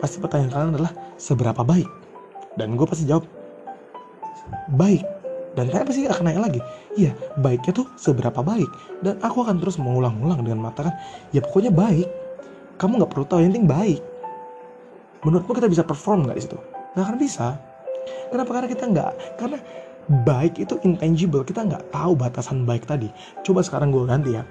Pasti 0.00 0.18
pertanyaan 0.18 0.50
kalian 0.50 0.70
adalah, 0.74 0.92
seberapa 1.20 1.62
baik? 1.62 1.86
Dan 2.56 2.74
gue 2.74 2.86
pasti 2.88 3.04
jawab, 3.06 3.28
baik. 4.74 5.04
Dan 5.54 5.70
kalian 5.70 5.86
pasti 5.86 6.04
akan 6.04 6.24
nanya 6.24 6.42
lagi, 6.52 6.60
iya 7.00 7.16
baiknya 7.40 7.72
tuh 7.72 7.86
seberapa 7.96 8.44
baik? 8.44 8.68
Dan 9.00 9.16
aku 9.24 9.44
akan 9.44 9.56
terus 9.60 9.80
mengulang-ulang 9.80 10.40
dengan 10.44 10.66
mengatakan, 10.66 10.92
ya 11.32 11.40
pokoknya 11.40 11.72
baik 11.72 12.08
kamu 12.76 13.00
nggak 13.02 13.10
perlu 13.12 13.26
tahu 13.26 13.40
yang 13.42 13.52
penting 13.52 13.68
baik 13.68 14.00
menurutmu 15.24 15.52
kita 15.56 15.68
bisa 15.68 15.82
perform 15.82 16.28
nggak 16.28 16.36
di 16.36 16.44
situ 16.44 16.58
nggak 16.94 17.04
akan 17.04 17.16
bisa 17.18 17.46
kenapa? 18.30 18.50
Karena 18.56 18.68
kita 18.70 18.84
nggak 18.90 19.10
karena 19.38 19.58
baik 20.26 20.62
itu 20.62 20.78
intangible. 20.86 21.42
Kita 21.42 21.66
nggak 21.66 21.90
tahu 21.90 22.12
batasan 22.14 22.62
baik 22.62 22.86
tadi. 22.86 23.10
Coba 23.42 23.62
sekarang 23.66 23.90
gue 23.90 24.06
ganti 24.06 24.38
ya. 24.38 24.46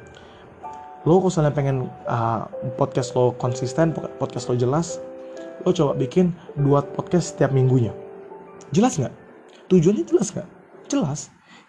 Lo 1.06 1.22
kalau 1.22 1.30
misalnya 1.30 1.54
pengen 1.54 1.86
uh, 2.10 2.50
podcast 2.76 3.14
lo 3.14 3.38
konsisten 3.38 3.94
podcast 4.18 4.50
lo 4.50 4.58
jelas 4.58 4.98
lo 5.62 5.70
coba 5.72 5.94
bikin 5.96 6.34
dua 6.58 6.82
podcast 6.82 7.34
setiap 7.34 7.54
minggunya. 7.54 7.94
Jelas 8.74 8.98
nggak? 8.98 9.14
Tujuannya 9.72 10.04
jelas 10.06 10.34
nggak? 10.34 10.50
Jelas. 10.90 11.20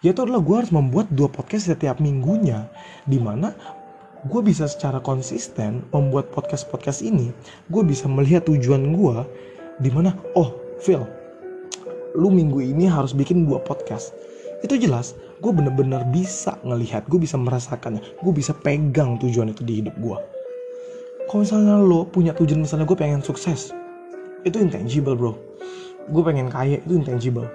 Yaitu 0.05 0.25
adalah 0.25 0.41
gue 0.41 0.55
harus 0.57 0.73
membuat 0.73 1.09
dua 1.09 1.29
podcast 1.29 1.69
setiap 1.69 1.97
minggunya 1.97 2.69
di 3.09 3.17
mana 3.17 3.53
gue 4.25 4.41
bisa 4.41 4.65
secara 4.65 4.97
konsisten 4.97 5.85
membuat 5.93 6.33
podcast-podcast 6.33 7.05
ini 7.05 7.29
gue 7.69 7.83
bisa 7.85 8.09
melihat 8.09 8.45
tujuan 8.49 8.93
gue 8.93 9.17
di 9.81 9.89
mana. 9.93 10.17
Oh 10.33 10.53
Phil 10.81 11.16
lu 12.17 12.33
minggu 12.33 12.59
ini 12.59 12.89
harus 12.89 13.13
bikin 13.13 13.45
dua 13.45 13.61
podcast. 13.61 14.11
Itu 14.65 14.73
jelas 14.75 15.13
gue 15.37 15.53
bener-bener 15.53 16.01
bisa 16.09 16.57
ngelihat 16.65 17.05
gue 17.05 17.21
bisa 17.21 17.37
merasakannya 17.37 18.01
gue 18.01 18.33
bisa 18.33 18.57
pegang 18.57 19.21
tujuan 19.21 19.53
itu 19.53 19.61
di 19.61 19.85
hidup 19.85 19.93
gue 20.01 20.17
kalau 21.29 21.45
misalnya 21.45 21.77
lo 21.77 22.09
punya 22.09 22.33
tujuan 22.33 22.65
misalnya 22.65 22.89
gue 22.89 22.97
pengen 22.97 23.21
sukses 23.21 23.69
itu 24.47 24.63
intangible 24.63 25.17
bro. 25.19 25.33
Gue 26.07 26.23
pengen 26.23 26.47
kaya 26.47 26.79
itu 26.79 26.95
intangible. 26.95 27.51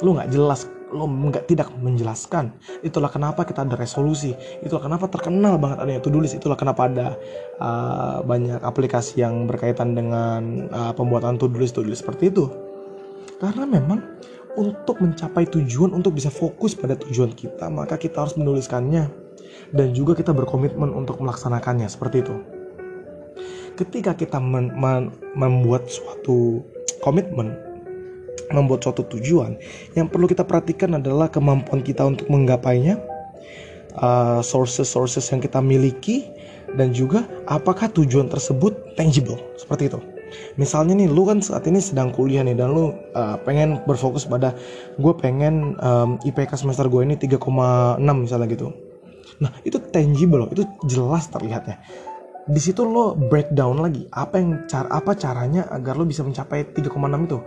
Lo 0.00 0.16
nggak 0.16 0.32
jelas 0.32 0.64
lo 0.90 1.06
nggak 1.06 1.46
tidak 1.46 1.68
menjelaskan. 1.78 2.50
Itulah 2.80 3.12
kenapa 3.12 3.44
kita 3.44 3.62
ada 3.62 3.76
resolusi. 3.76 4.32
Itulah 4.64 4.88
kenapa 4.88 5.06
terkenal 5.06 5.60
banget 5.60 5.84
adanya 5.84 6.00
to-do 6.00 6.24
list. 6.24 6.40
Itulah 6.40 6.56
kenapa 6.56 6.88
ada 6.88 7.14
uh, 7.60 8.24
banyak 8.24 8.64
aplikasi 8.64 9.20
yang 9.20 9.44
berkaitan 9.44 9.92
dengan 9.92 10.66
uh, 10.72 10.92
pembuatan 10.96 11.36
to 11.36 11.46
list 11.52 11.76
seperti 11.76 12.32
itu 12.32 12.69
karena 13.40 13.64
memang 13.64 14.04
untuk 14.54 15.00
mencapai 15.00 15.48
tujuan 15.48 15.96
untuk 15.96 16.14
bisa 16.20 16.28
fokus 16.28 16.76
pada 16.76 16.94
tujuan 16.94 17.32
kita 17.32 17.72
maka 17.72 17.96
kita 17.96 18.22
harus 18.22 18.36
menuliskannya. 18.36 19.08
Dan 19.70 19.94
juga 19.94 20.18
kita 20.18 20.34
berkomitmen 20.34 20.90
untuk 20.90 21.22
melaksanakannya 21.22 21.86
seperti 21.86 22.26
itu. 22.26 22.34
Ketika 23.78 24.18
kita 24.18 24.42
men 24.42 24.74
men 24.74 25.14
membuat 25.38 25.86
suatu 25.86 26.66
komitmen 27.00 27.54
membuat 28.50 28.82
suatu 28.82 29.06
tujuan 29.16 29.54
yang 29.94 30.10
perlu 30.10 30.26
kita 30.26 30.42
perhatikan 30.42 30.98
adalah 30.98 31.30
kemampuan 31.30 31.80
kita 31.86 32.02
untuk 32.02 32.26
menggapainya 32.26 32.98
uh, 33.94 34.42
sources 34.42 34.90
sources 34.90 35.22
yang 35.30 35.38
kita 35.38 35.62
miliki 35.62 36.26
dan 36.74 36.90
juga 36.90 37.26
apakah 37.46 37.86
tujuan 37.94 38.26
tersebut 38.26 38.98
tangible 38.98 39.38
seperti 39.54 39.90
itu 39.94 40.02
misalnya 40.56 40.94
nih 40.96 41.08
lu 41.10 41.26
kan 41.26 41.38
saat 41.42 41.66
ini 41.66 41.82
sedang 41.82 42.14
kuliah 42.14 42.44
nih 42.44 42.54
dan 42.54 42.72
lu 42.72 42.92
uh, 43.16 43.36
pengen 43.42 43.82
berfokus 43.84 44.26
pada 44.26 44.54
gue 44.96 45.14
pengen 45.18 45.74
um, 45.80 46.16
IPK 46.22 46.56
semester 46.60 46.86
gue 46.86 47.02
ini 47.02 47.16
3,6 47.16 47.40
misalnya 48.00 48.48
gitu. 48.50 48.70
Nah 49.40 49.50
itu 49.64 49.80
tangible 49.90 50.46
itu 50.52 50.64
jelas 50.86 51.26
terlihatnya. 51.32 51.80
Di 52.50 52.60
situ 52.60 52.82
lo 52.82 53.14
breakdown 53.14 53.80
lagi 53.80 54.08
apa 54.10 54.40
yang 54.40 54.64
cara 54.66 54.88
apa 54.90 55.12
caranya 55.16 55.68
agar 55.70 55.96
lo 55.96 56.04
bisa 56.04 56.24
mencapai 56.24 56.72
3,6 56.72 57.28
itu? 57.28 57.38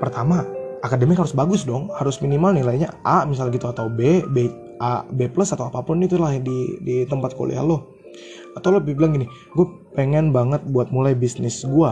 Pertama 0.00 0.44
akademik 0.82 1.22
harus 1.22 1.32
bagus 1.32 1.62
dong 1.62 1.88
harus 1.94 2.18
minimal 2.18 2.58
nilainya 2.58 2.90
A 3.06 3.22
misal 3.22 3.48
gitu 3.54 3.70
atau 3.70 3.86
B 3.86 4.26
B 4.28 4.50
A 4.82 5.06
B 5.06 5.30
plus 5.30 5.54
atau 5.54 5.70
apa 5.70 5.80
pun 5.86 6.02
itulah 6.02 6.34
di 6.36 6.76
di 6.82 7.06
tempat 7.06 7.38
kuliah 7.38 7.62
lo. 7.62 7.96
Atau 8.52 8.74
lo 8.74 8.84
bilang 8.84 9.16
gini 9.16 9.24
gue 9.56 9.66
pengen 9.96 10.34
banget 10.34 10.60
buat 10.68 10.92
mulai 10.92 11.16
bisnis 11.16 11.64
gue 11.64 11.90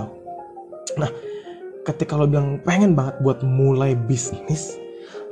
nah 0.99 1.11
ketika 1.85 2.17
lo 2.19 2.27
bilang 2.27 2.63
pengen 2.63 2.95
banget 2.95 3.19
buat 3.23 3.43
mulai 3.45 3.95
bisnis 3.95 4.81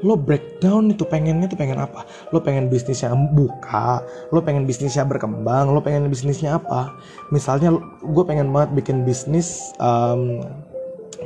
lo 0.07 0.15
breakdown 0.15 0.95
itu 0.95 1.03
pengennya 1.03 1.51
tuh 1.51 1.59
pengen 1.59 1.83
apa? 1.83 2.07
Lo 2.31 2.39
pengen 2.39 2.71
bisnisnya 2.71 3.15
buka 3.35 4.03
lo 4.31 4.39
pengen 4.43 4.63
bisnisnya 4.63 5.03
berkembang 5.03 5.75
lo 5.75 5.83
pengen 5.83 6.07
bisnisnya 6.07 6.59
apa? 6.59 6.95
Misalnya 7.35 7.75
gue 8.03 8.25
pengen 8.27 8.55
banget 8.55 8.79
bikin 8.79 9.03
bisnis 9.03 9.75
um, 9.83 10.39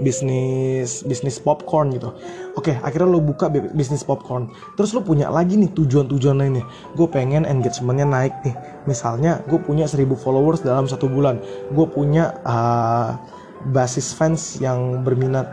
bisnis 0.00 1.04
bisnis 1.04 1.36
popcorn 1.36 1.92
gitu. 1.92 2.16
Oke 2.56 2.80
akhirnya 2.80 3.12
lo 3.12 3.20
buka 3.20 3.52
bisnis 3.52 4.00
popcorn. 4.00 4.48
Terus 4.80 4.96
lo 4.96 5.04
punya 5.04 5.28
lagi 5.28 5.60
nih 5.60 5.68
tujuan-tujuan 5.76 6.40
lainnya. 6.40 6.64
Gue 6.96 7.04
pengen 7.12 7.44
engagementnya 7.44 8.08
naik 8.08 8.34
nih. 8.40 8.56
Misalnya 8.88 9.44
gue 9.52 9.60
punya 9.60 9.84
1000 9.84 10.08
followers 10.16 10.64
dalam 10.64 10.88
satu 10.88 11.12
bulan. 11.12 11.36
Gue 11.76 11.84
punya 11.92 12.40
uh, 12.48 13.20
basis 13.70 14.16
fans 14.16 14.58
yang 14.58 15.06
berminat 15.06 15.46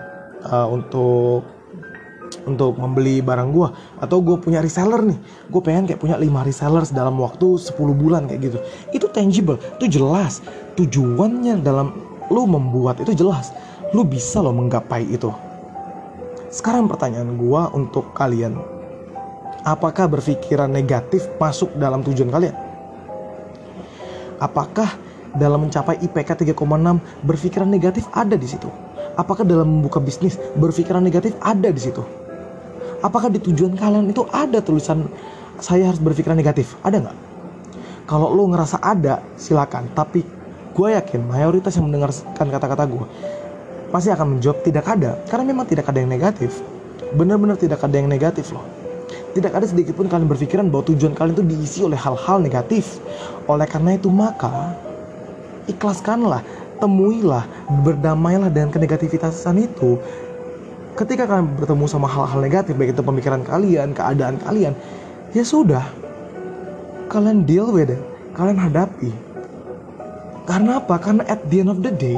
uh, 0.49 0.65
untuk 0.65 1.45
untuk 2.45 2.77
membeli 2.77 3.21
barang 3.21 3.49
gue 3.53 3.67
atau 4.01 4.17
gue 4.21 4.37
punya 4.41 4.61
reseller 4.61 5.01
nih 5.05 5.17
gue 5.49 5.61
pengen 5.61 5.85
kayak 5.85 6.01
punya 6.01 6.17
5 6.17 6.47
resellers 6.49 6.89
dalam 6.93 7.17
waktu 7.21 7.57
10 7.57 7.73
bulan 7.93 8.25
kayak 8.29 8.41
gitu 8.41 8.57
itu 8.93 9.05
tangible 9.09 9.57
itu 9.81 9.99
jelas 9.99 10.41
tujuannya 10.77 11.61
dalam 11.61 11.93
lo 12.29 12.45
membuat 12.45 13.01
itu 13.01 13.13
jelas 13.17 13.53
lu 13.93 14.05
bisa 14.05 14.41
loh 14.41 14.53
menggapai 14.53 15.05
itu. 15.09 15.33
Sekarang 16.49 16.89
pertanyaan 16.89 17.37
gua 17.37 17.69
untuk 17.73 18.13
kalian. 18.13 18.57
Apakah 19.65 20.09
berpikiran 20.09 20.71
negatif 20.71 21.25
masuk 21.37 21.73
dalam 21.77 22.01
tujuan 22.05 22.31
kalian? 22.31 22.55
Apakah 24.39 24.95
dalam 25.35 25.67
mencapai 25.67 26.01
IPK 26.01 26.55
3,6 26.55 26.57
berpikiran 27.25 27.69
negatif 27.69 28.07
ada 28.15 28.33
di 28.33 28.47
situ? 28.49 28.69
Apakah 29.19 29.43
dalam 29.43 29.67
membuka 29.67 29.99
bisnis 29.99 30.39
berpikiran 30.55 31.03
negatif 31.03 31.35
ada 31.43 31.69
di 31.69 31.81
situ? 31.81 32.01
Apakah 33.03 33.31
di 33.31 33.39
tujuan 33.39 33.75
kalian 33.75 34.09
itu 34.09 34.23
ada 34.31 34.63
tulisan 34.63 35.07
saya 35.59 35.91
harus 35.91 35.99
berpikiran 35.99 36.39
negatif? 36.39 36.79
Ada 36.81 37.03
nggak? 37.03 37.17
Kalau 38.09 38.33
lo 38.33 38.49
ngerasa 38.49 38.81
ada, 38.81 39.21
silakan. 39.37 39.91
Tapi 39.93 40.39
gue 40.79 40.95
yakin 40.95 41.27
mayoritas 41.27 41.75
yang 41.75 41.91
mendengarkan 41.91 42.47
kata-kata 42.47 42.87
gue 42.87 43.05
pasti 43.89 44.13
akan 44.13 44.37
menjawab 44.37 44.61
tidak 44.61 44.85
ada 44.85 45.17
karena 45.27 45.51
memang 45.51 45.65
tidak 45.65 45.89
ada 45.89 45.99
yang 45.99 46.07
negatif 46.07 46.61
benar-benar 47.17 47.57
tidak 47.57 47.81
ada 47.81 47.95
yang 47.97 48.07
negatif 48.07 48.53
loh 48.53 48.63
tidak 49.33 49.59
ada 49.59 49.65
sedikit 49.65 49.97
pun 49.97 50.05
kalian 50.05 50.29
berpikiran 50.29 50.69
bahwa 50.69 50.87
tujuan 50.93 51.17
kalian 51.17 51.35
itu 51.35 51.45
diisi 51.45 51.79
oleh 51.81 51.97
hal-hal 51.97 52.37
negatif 52.39 53.01
oleh 53.49 53.65
karena 53.65 53.97
itu 53.97 54.07
maka 54.13 54.77
ikhlaskanlah 55.69 56.41
temuilah 56.81 57.45
berdamailah 57.85 58.49
dengan 58.49 58.73
kenegativitasan 58.73 59.61
itu. 59.61 59.99
Ketika 60.97 61.29
kalian 61.29 61.55
bertemu 61.55 61.85
sama 61.87 62.11
hal-hal 62.11 62.43
negatif 62.43 62.75
baik 62.75 62.91
itu 62.97 63.03
pemikiran 63.05 63.45
kalian 63.45 63.95
keadaan 63.95 64.35
kalian 64.41 64.73
ya 65.31 65.45
sudah. 65.45 65.85
Kalian 67.09 67.47
deal 67.47 67.69
with 67.71 67.93
it 67.93 68.01
kalian 68.33 68.59
hadapi. 68.59 69.11
Karena 70.49 70.81
apa? 70.81 70.97
Karena 70.97 71.23
at 71.29 71.45
the 71.47 71.61
end 71.61 71.69
of 71.69 71.79
the 71.85 71.93
day 71.93 72.17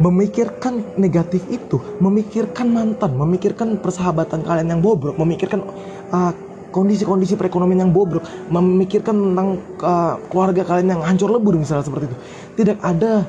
memikirkan 0.00 0.80
negatif 0.96 1.44
itu, 1.52 1.76
memikirkan 2.00 2.72
mantan, 2.72 3.20
memikirkan 3.20 3.76
persahabatan 3.76 4.40
kalian 4.40 4.72
yang 4.72 4.80
bobrok, 4.80 5.20
memikirkan 5.20 5.60
uh, 6.08 6.32
kondisi-kondisi 6.70 7.34
perekonomian 7.36 7.86
yang 7.86 7.92
bobrok, 7.92 8.24
memikirkan 8.50 9.34
tentang 9.34 9.48
uh, 9.82 10.16
keluarga 10.30 10.62
kalian 10.66 10.98
yang 10.98 11.02
hancur 11.02 11.30
lebur 11.30 11.58
misalnya 11.58 11.86
seperti 11.86 12.10
itu. 12.10 12.16
Tidak 12.62 12.78
ada 12.82 13.26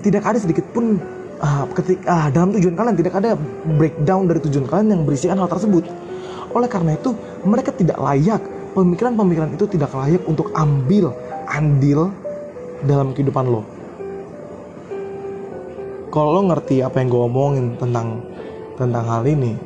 tidak 0.00 0.22
ada 0.22 0.38
sedikit 0.38 0.64
pun 0.72 0.98
uh, 1.40 1.64
ketika 1.76 2.04
uh, 2.08 2.28
dalam 2.32 2.52
tujuan 2.56 2.74
kalian 2.74 2.96
tidak 2.96 3.14
ada 3.20 3.36
breakdown 3.78 4.26
dari 4.26 4.40
tujuan 4.42 4.66
kalian 4.68 4.88
yang 4.98 5.02
berisikan 5.06 5.36
hal 5.38 5.48
tersebut. 5.48 5.86
Oleh 6.54 6.70
karena 6.70 6.94
itu, 6.94 7.12
mereka 7.42 7.74
tidak 7.74 7.98
layak, 7.98 8.38
pemikiran-pemikiran 8.78 9.58
itu 9.58 9.66
tidak 9.66 9.90
layak 9.90 10.22
untuk 10.26 10.54
ambil 10.54 11.10
andil 11.50 12.14
dalam 12.84 13.16
kehidupan 13.16 13.48
lo 13.48 13.64
kalau 16.14 16.30
lo 16.38 16.46
ngerti 16.46 16.78
apa 16.78 17.02
yang 17.02 17.10
gue 17.10 17.22
omongin 17.26 17.66
tentang 17.74 18.22
tentang 18.78 19.02
hal 19.02 19.26
ini 19.26 19.58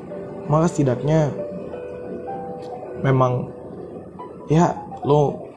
maka 0.48 0.72
setidaknya 0.72 1.28
memang 3.04 3.50
ya 4.50 4.74
lo 5.04 5.48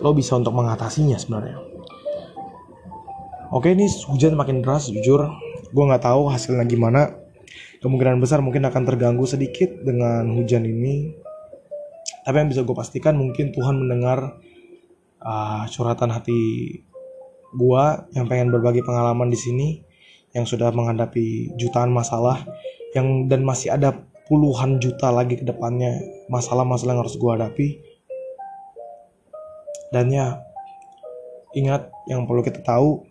lo 0.00 0.10
bisa 0.12 0.36
untuk 0.36 0.52
mengatasinya 0.52 1.16
sebenarnya. 1.16 1.58
Oke 3.54 3.72
ini 3.72 3.86
hujan 3.86 4.34
makin 4.34 4.60
deras 4.60 4.90
jujur. 4.90 5.30
Gue 5.70 5.84
nggak 5.86 6.04
tahu 6.04 6.28
hasilnya 6.28 6.66
gimana. 6.66 7.14
Kemungkinan 7.80 8.18
besar 8.18 8.42
mungkin 8.42 8.66
akan 8.66 8.82
terganggu 8.82 9.24
sedikit 9.24 9.70
dengan 9.86 10.26
hujan 10.34 10.66
ini. 10.66 11.14
Tapi 12.26 12.36
yang 12.42 12.50
bisa 12.50 12.66
gue 12.66 12.74
pastikan 12.74 13.14
mungkin 13.14 13.54
Tuhan 13.54 13.78
mendengar 13.78 14.42
uh, 15.22 15.64
curhatan 15.70 16.10
hati 16.10 16.42
gua 17.54 18.06
yang 18.12 18.30
pengen 18.30 18.52
berbagi 18.52 18.82
pengalaman 18.82 19.30
di 19.32 19.38
sini 19.38 19.68
yang 20.36 20.44
sudah 20.44 20.70
menghadapi 20.70 21.56
jutaan 21.56 21.90
masalah 21.90 22.44
yang 22.92 23.30
dan 23.30 23.42
masih 23.46 23.72
ada 23.72 24.04
puluhan 24.26 24.78
juta 24.82 25.10
lagi 25.10 25.38
ke 25.38 25.44
depannya. 25.46 26.02
Masalah-masalah 26.30 26.94
yang 26.94 27.02
harus 27.02 27.18
gua 27.18 27.38
hadapi. 27.38 27.78
Dan 29.94 30.10
ya 30.10 30.42
ingat 31.54 31.88
yang 32.10 32.26
perlu 32.26 32.42
kita 32.42 32.60
tahu 32.60 33.06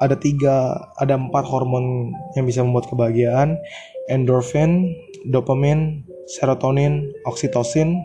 ada 0.00 0.16
tiga 0.16 0.80
ada 0.96 1.14
empat 1.14 1.44
hormon 1.44 2.16
yang 2.34 2.48
bisa 2.48 2.64
membuat 2.64 2.88
kebahagiaan. 2.88 3.60
Endorphin 4.08 4.96
dopamine 5.28 6.04
serotonin 6.26 7.12
oksitosin. 7.28 8.00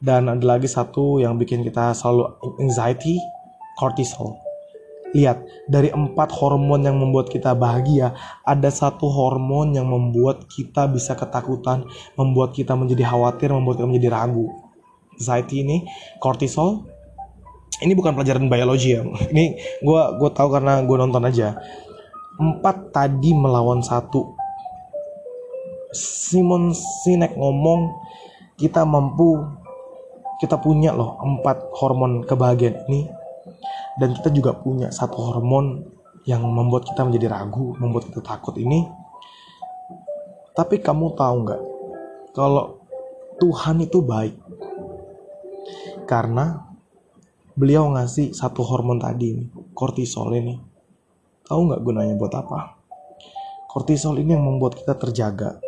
Dan 0.00 0.32
ada 0.32 0.56
lagi 0.56 0.64
satu 0.64 1.20
yang 1.20 1.36
bikin 1.36 1.60
kita 1.60 1.92
selalu 1.92 2.32
anxiety 2.56 3.20
cortisol 3.76 4.49
Lihat, 5.10 5.66
dari 5.66 5.90
empat 5.90 6.30
hormon 6.30 6.86
yang 6.86 6.94
membuat 6.94 7.30
kita 7.30 7.54
bahagia, 7.58 8.14
ada 8.46 8.70
satu 8.70 9.10
hormon 9.10 9.74
yang 9.74 9.90
membuat 9.90 10.46
kita 10.46 10.86
bisa 10.86 11.18
ketakutan, 11.18 11.82
membuat 12.14 12.54
kita 12.54 12.78
menjadi 12.78 13.10
khawatir, 13.10 13.50
membuat 13.50 13.82
kita 13.82 13.88
menjadi 13.90 14.08
ragu. 14.14 14.46
Anxiety 15.18 15.66
ini, 15.66 15.82
cortisol, 16.22 16.86
ini 17.80 17.96
bukan 17.96 18.12
pelajaran 18.12 18.46
biologi 18.46 18.92
ya. 18.92 19.02
Ini 19.32 19.44
gue 19.80 20.02
gue 20.20 20.30
tahu 20.30 20.48
karena 20.52 20.84
gue 20.84 20.96
nonton 20.96 21.24
aja. 21.24 21.56
empat 22.40 22.88
tadi 22.88 23.36
melawan 23.36 23.84
satu 23.84 24.32
Simon 25.92 26.72
Sinek 26.72 27.36
ngomong 27.36 27.92
kita 28.56 28.80
mampu 28.88 29.44
kita 30.40 30.56
punya 30.56 30.96
loh 30.96 31.20
empat 31.20 31.68
hormon 31.76 32.24
kebahagiaan 32.24 32.88
ini 32.88 33.19
dan 34.00 34.16
kita 34.16 34.32
juga 34.32 34.56
punya 34.56 34.88
satu 34.88 35.20
hormon 35.20 35.84
yang 36.24 36.40
membuat 36.40 36.88
kita 36.88 37.04
menjadi 37.04 37.36
ragu 37.36 37.76
membuat 37.76 38.08
kita 38.08 38.24
takut 38.24 38.56
ini. 38.56 38.88
Tapi 40.56 40.80
kamu 40.80 41.12
tahu 41.12 41.36
nggak? 41.44 41.62
Kalau 42.32 42.80
Tuhan 43.36 43.84
itu 43.84 44.00
baik. 44.00 44.36
Karena 46.08 46.64
beliau 47.52 47.92
ngasih 47.92 48.32
satu 48.32 48.64
hormon 48.64 49.00
tadi 49.00 49.36
nih, 49.36 49.48
kortisol 49.76 50.32
ini. 50.32 50.56
Tahu 51.44 51.60
nggak 51.70 51.80
gunanya 51.84 52.14
buat 52.16 52.34
apa? 52.36 52.80
Kortisol 53.70 54.18
ini 54.20 54.34
yang 54.36 54.44
membuat 54.44 54.80
kita 54.80 54.96
terjaga. 54.96 55.60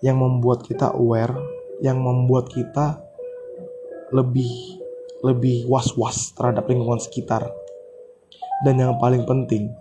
Yang 0.00 0.16
membuat 0.20 0.60
kita 0.64 0.92
aware, 0.92 1.34
yang 1.80 1.98
membuat 2.00 2.52
kita 2.52 3.00
lebih 4.14 4.83
lebih 5.24 5.64
was-was 5.64 6.36
terhadap 6.36 6.68
lingkungan 6.68 7.00
sekitar. 7.00 7.48
Dan 8.62 8.76
yang 8.76 9.00
paling 9.00 9.24
penting, 9.24 9.72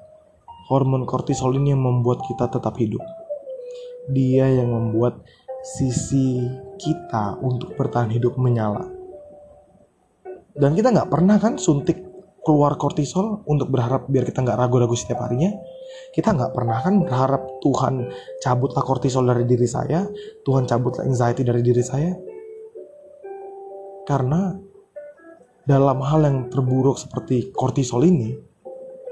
hormon 0.72 1.04
kortisol 1.04 1.54
ini 1.60 1.76
yang 1.76 1.84
membuat 1.84 2.24
kita 2.24 2.48
tetap 2.48 2.80
hidup. 2.80 3.04
Dia 4.08 4.48
yang 4.48 4.72
membuat 4.72 5.20
sisi 5.64 6.48
kita 6.80 7.40
untuk 7.44 7.76
bertahan 7.76 8.12
hidup 8.12 8.40
menyala. 8.40 8.88
Dan 10.56 10.74
kita 10.74 10.96
nggak 10.96 11.12
pernah 11.12 11.36
kan 11.38 11.60
suntik 11.60 12.00
keluar 12.44 12.80
kortisol 12.80 13.44
untuk 13.48 13.72
berharap 13.72 14.08
biar 14.08 14.28
kita 14.28 14.44
nggak 14.44 14.60
ragu-ragu 14.60 14.96
setiap 15.00 15.24
harinya 15.24 15.56
kita 16.14 16.30
nggak 16.34 16.54
pernah 16.54 16.78
kan 16.82 17.02
berharap 17.02 17.42
Tuhan 17.62 17.94
cabutlah 18.42 18.84
kortisol 18.86 19.26
dari 19.26 19.46
diri 19.50 19.66
saya, 19.66 20.06
Tuhan 20.46 20.70
cabutlah 20.70 21.10
anxiety 21.10 21.42
dari 21.42 21.62
diri 21.66 21.82
saya. 21.82 22.14
Karena 24.04 24.54
dalam 25.64 26.04
hal 26.04 26.22
yang 26.28 26.38
terburuk 26.52 27.00
seperti 27.00 27.56
kortisol 27.56 28.04
ini, 28.04 28.36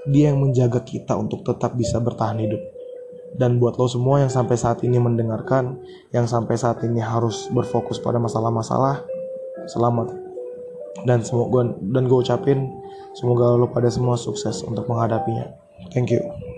dia 0.10 0.34
yang 0.34 0.44
menjaga 0.44 0.84
kita 0.84 1.16
untuk 1.16 1.48
tetap 1.48 1.78
bisa 1.80 2.02
bertahan 2.04 2.42
hidup. 2.42 2.60
Dan 3.32 3.64
buat 3.64 3.80
lo 3.80 3.88
semua 3.88 4.20
yang 4.20 4.28
sampai 4.28 4.60
saat 4.60 4.84
ini 4.84 5.00
mendengarkan, 5.00 5.80
yang 6.12 6.28
sampai 6.28 6.60
saat 6.60 6.84
ini 6.84 7.00
harus 7.00 7.48
berfokus 7.56 8.04
pada 8.04 8.20
masalah-masalah, 8.20 9.08
selamat. 9.72 10.12
Dan 11.08 11.24
semoga 11.24 11.72
dan 11.80 12.04
gue 12.12 12.20
ucapin 12.20 12.68
semoga 13.16 13.56
lo 13.56 13.72
pada 13.72 13.88
semua 13.88 14.20
sukses 14.20 14.60
untuk 14.68 14.92
menghadapinya. 14.92 15.48
Thank 15.96 16.12
you. 16.12 16.51